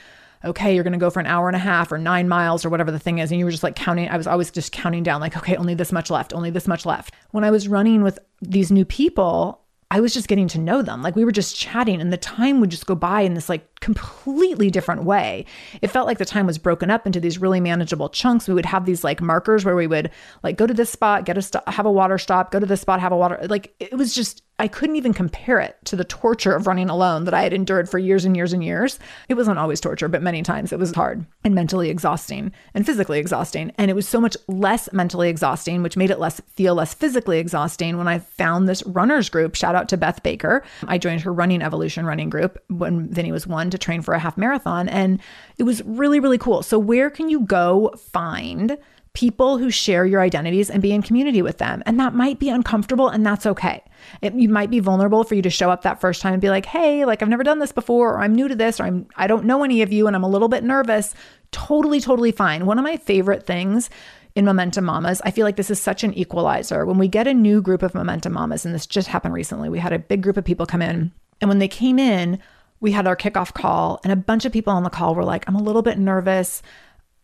okay, 0.44 0.74
you're 0.74 0.82
going 0.82 0.92
to 0.92 0.98
go 0.98 1.08
for 1.08 1.20
an 1.20 1.26
hour 1.26 1.48
and 1.48 1.56
a 1.56 1.60
half 1.60 1.92
or 1.92 1.98
nine 1.98 2.28
miles 2.28 2.64
or 2.64 2.68
whatever 2.68 2.90
the 2.90 2.98
thing 2.98 3.18
is. 3.18 3.30
And 3.30 3.38
you 3.38 3.44
were 3.44 3.52
just 3.52 3.62
like 3.62 3.76
counting. 3.76 4.08
I 4.08 4.16
was 4.16 4.26
always 4.26 4.50
just 4.50 4.72
counting 4.72 5.04
down, 5.04 5.20
like, 5.20 5.36
okay, 5.36 5.54
only 5.54 5.74
this 5.74 5.92
much 5.92 6.10
left, 6.10 6.34
only 6.34 6.50
this 6.50 6.66
much 6.66 6.84
left. 6.84 7.14
When 7.30 7.44
I 7.44 7.52
was 7.52 7.68
running 7.68 8.02
with 8.02 8.18
these 8.42 8.72
new 8.72 8.84
people, 8.84 9.62
I 9.90 10.00
was 10.00 10.12
just 10.12 10.28
getting 10.28 10.48
to 10.48 10.58
know 10.58 10.82
them. 10.82 11.00
Like 11.00 11.16
we 11.16 11.24
were 11.24 11.32
just 11.32 11.56
chatting 11.56 12.00
and 12.00 12.12
the 12.12 12.18
time 12.18 12.60
would 12.60 12.70
just 12.70 12.86
go 12.86 12.94
by 12.94 13.22
in 13.22 13.34
this 13.34 13.48
like 13.48 13.67
completely 13.80 14.70
different 14.70 15.04
way. 15.04 15.44
It 15.82 15.88
felt 15.88 16.06
like 16.06 16.18
the 16.18 16.24
time 16.24 16.46
was 16.46 16.58
broken 16.58 16.90
up 16.90 17.06
into 17.06 17.20
these 17.20 17.38
really 17.38 17.60
manageable 17.60 18.08
chunks. 18.08 18.48
We 18.48 18.54
would 18.54 18.66
have 18.66 18.86
these 18.86 19.04
like 19.04 19.20
markers 19.20 19.64
where 19.64 19.76
we 19.76 19.86
would 19.86 20.10
like 20.42 20.56
go 20.56 20.66
to 20.66 20.74
this 20.74 20.90
spot, 20.90 21.24
get 21.24 21.38
a 21.38 21.42
stop, 21.42 21.68
have 21.68 21.86
a 21.86 21.92
water 21.92 22.18
stop, 22.18 22.50
go 22.50 22.60
to 22.60 22.66
this 22.66 22.80
spot, 22.80 23.00
have 23.00 23.12
a 23.12 23.16
water. 23.16 23.38
Like 23.48 23.74
it 23.80 23.96
was 23.96 24.14
just 24.14 24.42
I 24.60 24.66
couldn't 24.66 24.96
even 24.96 25.14
compare 25.14 25.60
it 25.60 25.76
to 25.84 25.94
the 25.94 26.02
torture 26.02 26.52
of 26.52 26.66
running 26.66 26.90
alone 26.90 27.24
that 27.24 27.34
I 27.34 27.42
had 27.42 27.52
endured 27.52 27.88
for 27.88 27.98
years 27.98 28.24
and 28.24 28.36
years 28.36 28.52
and 28.52 28.64
years. 28.64 28.98
It 29.28 29.34
wasn't 29.34 29.58
always 29.58 29.80
torture, 29.80 30.08
but 30.08 30.20
many 30.20 30.42
times 30.42 30.72
it 30.72 30.80
was 30.80 30.92
hard 30.92 31.24
and 31.44 31.54
mentally 31.54 31.90
exhausting 31.90 32.50
and 32.74 32.84
physically 32.84 33.20
exhausting. 33.20 33.70
And 33.78 33.88
it 33.88 33.94
was 33.94 34.08
so 34.08 34.20
much 34.20 34.36
less 34.48 34.92
mentally 34.92 35.28
exhausting, 35.28 35.84
which 35.84 35.96
made 35.96 36.10
it 36.10 36.18
less 36.18 36.40
feel 36.56 36.74
less 36.74 36.92
physically 36.92 37.38
exhausting 37.38 37.98
when 37.98 38.08
I 38.08 38.18
found 38.18 38.68
this 38.68 38.84
runners 38.84 39.28
group. 39.28 39.54
Shout 39.54 39.76
out 39.76 39.88
to 39.90 39.96
Beth 39.96 40.24
Baker. 40.24 40.64
I 40.88 40.98
joined 40.98 41.20
her 41.20 41.32
running 41.32 41.62
evolution 41.62 42.04
running 42.04 42.28
group 42.28 42.60
when 42.68 43.08
Vinny 43.10 43.30
was 43.30 43.46
one 43.46 43.67
to 43.70 43.78
train 43.78 44.02
for 44.02 44.14
a 44.14 44.18
half 44.18 44.36
marathon. 44.36 44.88
And 44.88 45.20
it 45.58 45.64
was 45.64 45.82
really, 45.84 46.20
really 46.20 46.38
cool. 46.38 46.62
So 46.62 46.78
where 46.78 47.10
can 47.10 47.28
you 47.28 47.40
go 47.40 47.92
find 47.96 48.78
people 49.18 49.58
who 49.58 49.68
share 49.68 50.06
your 50.06 50.20
identities 50.20 50.70
and 50.70 50.80
be 50.80 50.92
in 50.92 51.02
community 51.02 51.42
with 51.42 51.58
them. 51.58 51.82
And 51.86 51.98
that 51.98 52.14
might 52.14 52.38
be 52.38 52.50
uncomfortable 52.50 53.08
and 53.08 53.26
that's 53.26 53.46
okay. 53.46 53.82
It 54.22 54.32
you 54.34 54.48
might 54.48 54.70
be 54.70 54.78
vulnerable 54.78 55.24
for 55.24 55.34
you 55.34 55.42
to 55.42 55.50
show 55.50 55.70
up 55.70 55.82
that 55.82 56.00
first 56.00 56.22
time 56.22 56.34
and 56.34 56.40
be 56.40 56.50
like, 56.50 56.66
"Hey, 56.66 57.04
like 57.04 57.20
I've 57.20 57.28
never 57.28 57.42
done 57.42 57.58
this 57.58 57.72
before 57.72 58.14
or 58.14 58.20
I'm 58.20 58.32
new 58.32 58.46
to 58.46 58.54
this 58.54 58.78
or 58.78 58.84
I'm 58.84 59.08
I 59.16 59.26
don't 59.26 59.44
know 59.44 59.64
any 59.64 59.82
of 59.82 59.92
you 59.92 60.06
and 60.06 60.14
I'm 60.14 60.22
a 60.22 60.28
little 60.28 60.48
bit 60.48 60.62
nervous." 60.62 61.14
Totally 61.50 62.00
totally 62.00 62.30
fine. 62.30 62.64
One 62.64 62.78
of 62.78 62.84
my 62.84 62.96
favorite 62.96 63.44
things 63.44 63.90
in 64.36 64.44
Momentum 64.44 64.84
Mamas. 64.84 65.20
I 65.24 65.32
feel 65.32 65.44
like 65.44 65.56
this 65.56 65.70
is 65.70 65.80
such 65.80 66.04
an 66.04 66.14
equalizer. 66.14 66.86
When 66.86 66.98
we 66.98 67.08
get 67.08 67.26
a 67.26 67.34
new 67.34 67.60
group 67.60 67.82
of 67.82 67.94
Momentum 67.94 68.34
Mamas, 68.34 68.64
and 68.64 68.72
this 68.72 68.86
just 68.86 69.08
happened 69.08 69.34
recently, 69.34 69.68
we 69.68 69.80
had 69.80 69.92
a 69.92 69.98
big 69.98 70.22
group 70.22 70.36
of 70.36 70.44
people 70.44 70.64
come 70.64 70.82
in. 70.82 71.10
And 71.40 71.48
when 71.48 71.58
they 71.58 71.66
came 71.66 71.98
in, 71.98 72.38
we 72.80 72.92
had 72.92 73.06
our 73.06 73.16
kickoff 73.16 73.52
call, 73.54 74.00
and 74.04 74.12
a 74.12 74.16
bunch 74.16 74.44
of 74.44 74.52
people 74.52 74.72
on 74.72 74.84
the 74.84 74.90
call 74.90 75.14
were 75.14 75.24
like, 75.24 75.48
I'm 75.48 75.56
a 75.56 75.62
little 75.62 75.82
bit 75.82 75.98
nervous. 75.98 76.62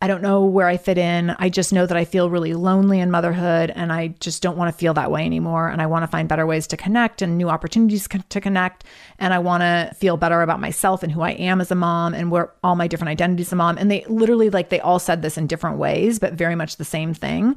I 0.05 0.07
don't 0.07 0.21
know 0.21 0.45
where 0.45 0.67
I 0.67 0.77
fit 0.77 0.99
in. 0.99 1.31
I 1.39 1.49
just 1.49 1.73
know 1.73 1.87
that 1.87 1.97
I 1.97 2.05
feel 2.05 2.29
really 2.29 2.53
lonely 2.53 3.01
in 3.01 3.11
motherhood 3.11 3.73
and 3.75 3.91
I 3.91 4.09
just 4.09 4.43
don't 4.43 4.59
want 4.59 4.71
to 4.71 4.79
feel 4.79 4.93
that 4.93 5.11
way 5.11 5.25
anymore. 5.25 5.69
And 5.69 5.81
I 5.81 5.87
want 5.87 6.03
to 6.03 6.09
find 6.09 6.29
better 6.29 6.45
ways 6.45 6.67
to 6.67 6.77
connect 6.77 7.23
and 7.23 7.39
new 7.39 7.49
opportunities 7.49 8.07
to 8.29 8.41
connect. 8.41 8.85
And 9.19 9.33
I 9.33 9.39
want 9.39 9.63
to 9.63 9.95
feel 9.97 10.19
better 10.19 10.43
about 10.43 10.61
myself 10.61 11.03
and 11.03 11.11
who 11.11 11.23
I 11.23 11.31
am 11.31 11.59
as 11.59 11.71
a 11.71 11.75
mom 11.75 12.13
and 12.13 12.31
where 12.31 12.53
all 12.63 12.77
my 12.77 12.87
different 12.87 13.13
identities 13.13 13.47
as 13.47 13.53
a 13.55 13.57
mom. 13.57 13.79
And 13.79 13.91
they 13.91 14.05
literally, 14.07 14.51
like, 14.51 14.69
they 14.69 14.81
all 14.81 14.99
said 14.99 15.23
this 15.23 15.39
in 15.39 15.47
different 15.47 15.79
ways, 15.79 16.19
but 16.19 16.35
very 16.35 16.55
much 16.55 16.77
the 16.77 16.85
same 16.85 17.15
thing. 17.15 17.57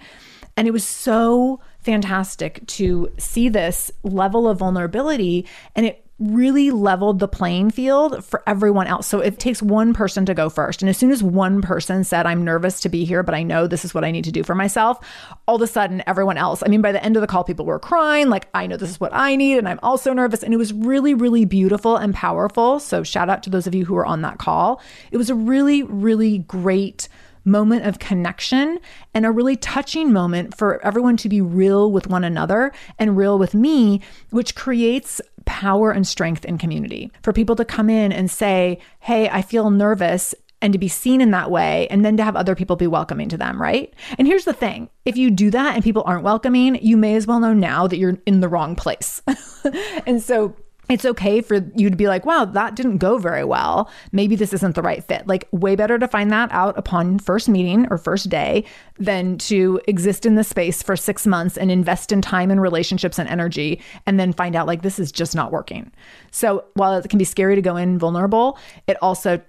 And 0.56 0.70
it 0.70 0.72
was 0.72 0.86
so 0.86 1.60
fantastic 1.80 2.66
to 2.68 3.12
see 3.18 3.50
this 3.50 3.92
level 4.04 4.48
of 4.48 4.60
vulnerability. 4.60 5.46
And 5.76 5.86
it 5.86 6.07
really 6.20 6.72
leveled 6.72 7.20
the 7.20 7.28
playing 7.28 7.70
field 7.70 8.26
for 8.26 8.42
everyone 8.48 8.88
else. 8.88 9.06
So 9.06 9.20
it 9.20 9.40
takes 9.40 9.62
one 9.62 9.94
person 9.94 10.26
to 10.26 10.34
go 10.34 10.50
first. 10.50 10.82
And 10.82 10.90
as 10.90 10.98
soon 10.98 11.12
as 11.12 11.22
one 11.22 11.62
person 11.62 12.04
said, 12.04 12.26
I'm 12.26 12.44
nervous 12.44 12.80
to 12.82 12.90
be 12.90 13.06
here, 13.06 13.22
but 13.22 13.36
I 13.36 13.44
know 13.44 13.68
this 13.68 13.86
is 13.86 13.94
what 13.94 14.04
I 14.04 14.10
need 14.10 14.24
to 14.24 14.32
do 14.32 14.44
for 14.44 14.56
myself, 14.56 15.00
all 15.48 15.58
of 15.58 15.62
a 15.62 15.68
sudden, 15.68 16.02
everyone 16.08 16.38
else, 16.38 16.64
I 16.66 16.70
mean, 16.70 16.82
by 16.82 16.92
the 16.92 17.04
end 17.04 17.18
of 17.18 17.22
the 17.22 17.28
call, 17.28 17.44
people 17.44 17.66
were 17.66 17.80
crying, 17.80 18.30
like, 18.30 18.48
I 18.56 18.66
know 18.66 18.78
this 18.78 18.90
is 18.90 19.00
what 19.00 19.14
I 19.14 19.36
need. 19.36 19.60
And 19.60 19.70
I'm 19.70 19.80
also 19.84 20.12
nervous. 20.12 20.42
And 20.42 20.54
it 20.54 20.58
was 20.58 20.74
really, 20.74 21.14
really 21.14 21.46
beautiful 21.46 21.98
and 21.98 22.16
powerful. 22.16 22.80
So 22.80 23.04
shout 23.04 23.30
out 23.30 23.44
to 23.44 23.52
those 23.52 23.68
of 23.68 23.76
you 23.76 23.86
who 23.86 23.94
were 23.94 24.06
on 24.06 24.24
that 24.24 24.40
call. 24.40 24.82
It 25.12 25.18
was 25.18 25.30
a 25.30 25.36
really, 25.36 25.84
really 25.84 26.40
great 26.40 27.08
moment 27.48 27.86
of 27.86 28.00
connection 28.00 28.80
and 29.14 29.26
a 29.26 29.32
really 29.32 29.56
touching 29.56 30.14
moment 30.14 30.56
for 30.56 30.84
everyone 30.86 31.18
to 31.18 31.30
be 31.30 31.42
real 31.42 31.92
with 31.92 32.08
one 32.08 32.24
another 32.24 32.72
and 33.00 33.18
real 33.18 33.40
with 33.40 33.56
me, 33.56 34.02
which 34.30 34.54
creates 34.54 35.22
power 35.46 35.92
and 35.92 36.06
strength 36.06 36.46
in 36.46 36.58
community. 36.58 37.12
For 37.24 37.34
people 37.34 37.56
to 37.56 37.66
come 37.66 37.90
in 37.90 38.12
and 38.12 38.30
say, 38.30 38.80
Hey, 39.00 39.30
I 39.30 39.42
feel 39.42 39.72
nervous 39.72 40.36
and 40.62 40.74
to 40.74 40.80
be 40.80 40.88
seen 40.88 41.22
in 41.22 41.32
that 41.32 41.52
way, 41.52 41.88
and 41.90 42.04
then 42.04 42.18
to 42.18 42.24
have 42.24 42.36
other 42.36 42.56
people 42.56 42.76
be 42.76 42.88
welcoming 42.88 43.30
to 43.30 43.38
them, 43.38 43.62
right? 43.62 43.94
And 44.18 44.28
here's 44.28 44.46
the 44.46 44.54
thing 44.54 44.90
if 45.06 45.16
you 45.16 45.30
do 45.30 45.52
that 45.52 45.76
and 45.76 45.84
people 45.84 46.04
aren't 46.06 46.24
welcoming, 46.24 46.80
you 46.82 46.98
may 46.98 47.16
as 47.16 47.28
well 47.28 47.40
know 47.40 47.54
now 47.54 47.88
that 47.88 47.98
you're 47.98 48.18
in 48.26 48.40
the 48.40 48.50
wrong 48.50 48.76
place. 48.76 49.22
and 50.08 50.22
so 50.22 50.56
it's 50.90 51.06
okay 51.06 51.42
for 51.42 51.56
you 51.76 51.90
to 51.90 51.96
be 51.96 52.08
like, 52.08 52.26
wow, 52.26 52.46
that 52.46 52.76
didn't 52.76 52.98
go 52.98 53.18
very 53.18 53.44
well. 53.44 53.90
Maybe 54.12 54.36
this 54.36 54.54
isn't 54.54 54.76
the 54.76 54.82
right 54.82 55.04
fit. 55.04 55.28
Like, 55.28 55.48
way 55.52 55.76
better 55.76 56.00
to 56.00 56.08
find 56.08 56.32
that 56.32 56.52
out 56.52 56.78
upon 56.78 57.20
first 57.20 57.50
meeting 57.50 57.88
or 57.90 57.98
first 57.98 58.30
day 58.30 58.64
than 58.98 59.38
to 59.40 59.82
exist 59.88 60.26
in 60.26 60.36
the 60.36 60.44
space 60.44 60.82
for 60.82 60.96
six 60.96 61.28
months 61.28 61.58
and 61.58 61.70
invest 61.70 62.12
in 62.12 62.22
time 62.22 62.52
and 62.52 62.62
relationships 62.62 63.20
and 63.20 63.28
energy 63.28 63.82
and 64.06 64.20
then 64.20 64.34
find 64.34 64.56
out 64.56 64.68
like 64.68 64.82
this 64.82 65.00
is 65.00 65.12
just 65.12 65.36
not 65.36 65.52
working. 65.52 65.92
So, 66.32 66.66
while 66.76 66.94
it 66.98 67.10
can 67.10 67.20
be 67.20 67.26
scary 67.26 67.56
to 67.56 67.62
go 67.62 67.76
in 67.76 68.00
vulnerable, 68.00 68.58
it 68.88 68.98
also 69.02 69.42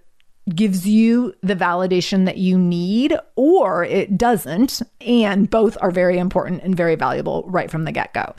gives 0.54 0.86
you 0.86 1.34
the 1.42 1.54
validation 1.54 2.24
that 2.24 2.38
you 2.38 2.58
need 2.58 3.14
or 3.36 3.84
it 3.84 4.16
doesn't. 4.16 4.82
And 5.00 5.48
both 5.48 5.76
are 5.80 5.90
very 5.90 6.18
important 6.18 6.62
and 6.62 6.76
very 6.76 6.96
valuable 6.96 7.44
right 7.46 7.70
from 7.70 7.84
the 7.84 7.92
get 7.92 8.14
go. 8.14 8.34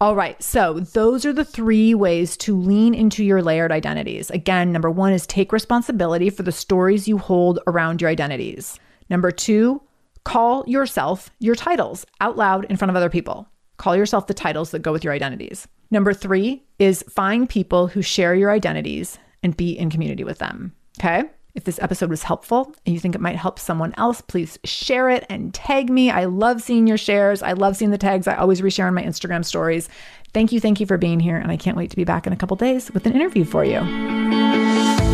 All 0.00 0.16
right, 0.16 0.42
so 0.42 0.80
those 0.80 1.24
are 1.24 1.32
the 1.32 1.44
three 1.44 1.94
ways 1.94 2.36
to 2.38 2.58
lean 2.58 2.94
into 2.94 3.24
your 3.24 3.42
layered 3.42 3.70
identities. 3.70 4.28
Again, 4.30 4.72
number 4.72 4.90
one 4.90 5.12
is 5.12 5.26
take 5.26 5.52
responsibility 5.52 6.30
for 6.30 6.42
the 6.42 6.52
stories 6.52 7.06
you 7.06 7.16
hold 7.16 7.60
around 7.66 8.00
your 8.00 8.10
identities. 8.10 8.78
Number 9.08 9.30
two, 9.30 9.80
call 10.24 10.64
yourself 10.66 11.30
your 11.38 11.54
titles 11.54 12.04
out 12.20 12.36
loud 12.36 12.66
in 12.66 12.76
front 12.76 12.90
of 12.90 12.96
other 12.96 13.08
people. 13.08 13.48
Call 13.76 13.96
yourself 13.96 14.26
the 14.26 14.34
titles 14.34 14.72
that 14.72 14.82
go 14.82 14.92
with 14.92 15.04
your 15.04 15.12
identities. 15.12 15.68
Number 15.90 16.12
three 16.12 16.64
is 16.78 17.04
find 17.08 17.48
people 17.48 17.86
who 17.86 18.02
share 18.02 18.34
your 18.34 18.50
identities 18.50 19.18
and 19.42 19.56
be 19.56 19.78
in 19.78 19.90
community 19.90 20.24
with 20.24 20.38
them. 20.38 20.74
Okay. 20.98 21.24
If 21.54 21.62
this 21.62 21.78
episode 21.80 22.10
was 22.10 22.24
helpful 22.24 22.74
and 22.84 22.94
you 22.94 23.00
think 23.00 23.14
it 23.14 23.20
might 23.20 23.36
help 23.36 23.60
someone 23.60 23.94
else, 23.96 24.20
please 24.20 24.58
share 24.64 25.08
it 25.08 25.24
and 25.28 25.54
tag 25.54 25.88
me. 25.88 26.10
I 26.10 26.24
love 26.24 26.60
seeing 26.60 26.88
your 26.88 26.98
shares. 26.98 27.42
I 27.42 27.52
love 27.52 27.76
seeing 27.76 27.92
the 27.92 27.98
tags. 27.98 28.26
I 28.26 28.34
always 28.34 28.60
reshare 28.60 28.88
on 28.88 28.94
my 28.94 29.04
Instagram 29.04 29.44
stories. 29.44 29.88
Thank 30.32 30.50
you, 30.50 30.58
thank 30.58 30.80
you 30.80 30.86
for 30.86 30.98
being 30.98 31.20
here. 31.20 31.36
And 31.36 31.52
I 31.52 31.56
can't 31.56 31.76
wait 31.76 31.90
to 31.90 31.96
be 31.96 32.04
back 32.04 32.26
in 32.26 32.32
a 32.32 32.36
couple 32.36 32.56
days 32.56 32.90
with 32.90 33.06
an 33.06 33.12
interview 33.12 33.44
for 33.44 33.64
you. 33.64 35.13